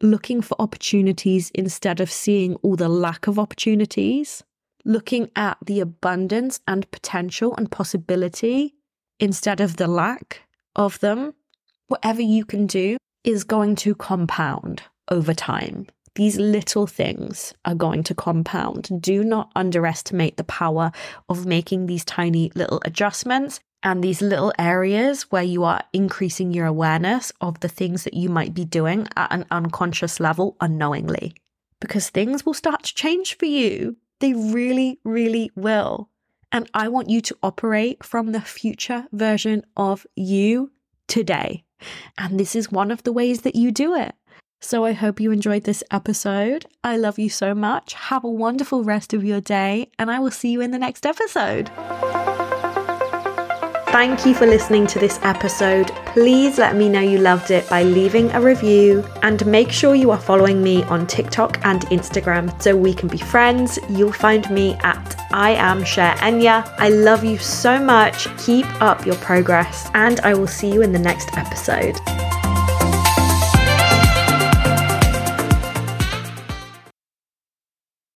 looking 0.00 0.40
for 0.40 0.56
opportunities 0.58 1.50
instead 1.50 2.00
of 2.00 2.10
seeing 2.10 2.54
all 2.62 2.74
the 2.74 2.88
lack 2.88 3.26
of 3.26 3.38
opportunities, 3.38 4.42
looking 4.86 5.30
at 5.36 5.58
the 5.62 5.78
abundance 5.78 6.58
and 6.66 6.90
potential 6.90 7.54
and 7.56 7.70
possibility 7.70 8.76
instead 9.20 9.60
of 9.60 9.76
the 9.76 9.86
lack 9.86 10.40
of 10.74 10.98
them, 11.00 11.34
whatever 11.88 12.22
you 12.22 12.46
can 12.46 12.66
do 12.66 12.96
is 13.22 13.44
going 13.44 13.76
to 13.76 13.94
compound 13.94 14.80
over 15.10 15.34
time. 15.34 15.86
These 16.14 16.38
little 16.38 16.86
things 16.86 17.52
are 17.66 17.74
going 17.74 18.04
to 18.04 18.14
compound. 18.14 18.88
Do 19.02 19.22
not 19.22 19.52
underestimate 19.54 20.38
the 20.38 20.44
power 20.44 20.92
of 21.28 21.44
making 21.44 21.86
these 21.86 22.06
tiny 22.06 22.50
little 22.54 22.80
adjustments 22.86 23.60
and 23.82 24.02
these 24.02 24.20
little 24.20 24.52
areas 24.58 25.30
where 25.30 25.42
you 25.42 25.64
are 25.64 25.82
increasing 25.92 26.52
your 26.52 26.66
awareness 26.66 27.32
of 27.40 27.60
the 27.60 27.68
things 27.68 28.04
that 28.04 28.14
you 28.14 28.28
might 28.28 28.54
be 28.54 28.64
doing 28.64 29.06
at 29.16 29.32
an 29.32 29.46
unconscious 29.50 30.18
level 30.18 30.56
unknowingly. 30.60 31.34
Because 31.80 32.10
things 32.10 32.44
will 32.44 32.54
start 32.54 32.82
to 32.84 32.94
change 32.94 33.36
for 33.36 33.46
you. 33.46 33.96
They 34.20 34.32
really, 34.32 34.98
really 35.04 35.50
will. 35.54 36.10
And 36.50 36.68
I 36.74 36.88
want 36.88 37.08
you 37.08 37.20
to 37.20 37.36
operate 37.42 38.02
from 38.02 38.32
the 38.32 38.40
future 38.40 39.06
version 39.12 39.64
of 39.76 40.06
you 40.16 40.72
today. 41.06 41.64
And 42.16 42.40
this 42.40 42.56
is 42.56 42.72
one 42.72 42.90
of 42.90 43.04
the 43.04 43.12
ways 43.12 43.42
that 43.42 43.54
you 43.54 43.70
do 43.70 43.94
it. 43.94 44.14
So 44.60 44.84
I 44.84 44.92
hope 44.92 45.20
you 45.20 45.30
enjoyed 45.30 45.64
this 45.64 45.84
episode. 45.92 46.66
I 46.82 46.96
love 46.96 47.18
you 47.18 47.28
so 47.28 47.54
much. 47.54 47.94
Have 47.94 48.24
a 48.24 48.30
wonderful 48.30 48.82
rest 48.82 49.14
of 49.14 49.22
your 49.22 49.40
day, 49.40 49.92
and 50.00 50.10
I 50.10 50.18
will 50.18 50.32
see 50.32 50.50
you 50.50 50.60
in 50.60 50.72
the 50.72 50.78
next 50.80 51.06
episode. 51.06 51.70
Thank 53.90 54.26
you 54.26 54.34
for 54.34 54.46
listening 54.46 54.86
to 54.88 54.98
this 54.98 55.18
episode. 55.22 55.88
Please 56.06 56.58
let 56.58 56.76
me 56.76 56.90
know 56.90 57.00
you 57.00 57.18
loved 57.18 57.50
it 57.50 57.68
by 57.70 57.82
leaving 57.82 58.30
a 58.32 58.40
review 58.40 59.02
and 59.22 59.44
make 59.46 59.72
sure 59.72 59.94
you 59.94 60.10
are 60.10 60.20
following 60.20 60.62
me 60.62 60.82
on 60.84 61.06
TikTok 61.06 61.58
and 61.64 61.80
Instagram 61.86 62.62
so 62.62 62.76
we 62.76 62.92
can 62.92 63.08
be 63.08 63.16
friends. 63.16 63.78
You'll 63.88 64.12
find 64.12 64.48
me 64.50 64.74
at 64.82 65.18
I 65.32 65.52
am 65.52 65.82
Cherenya. 65.84 66.70
I 66.78 66.90
love 66.90 67.24
you 67.24 67.38
so 67.38 67.82
much. 67.82 68.28
Keep 68.38 68.66
up 68.82 69.06
your 69.06 69.16
progress 69.16 69.90
and 69.94 70.20
I 70.20 70.34
will 70.34 70.46
see 70.46 70.70
you 70.70 70.82
in 70.82 70.92
the 70.92 70.98
next 70.98 71.36
episode. 71.36 71.98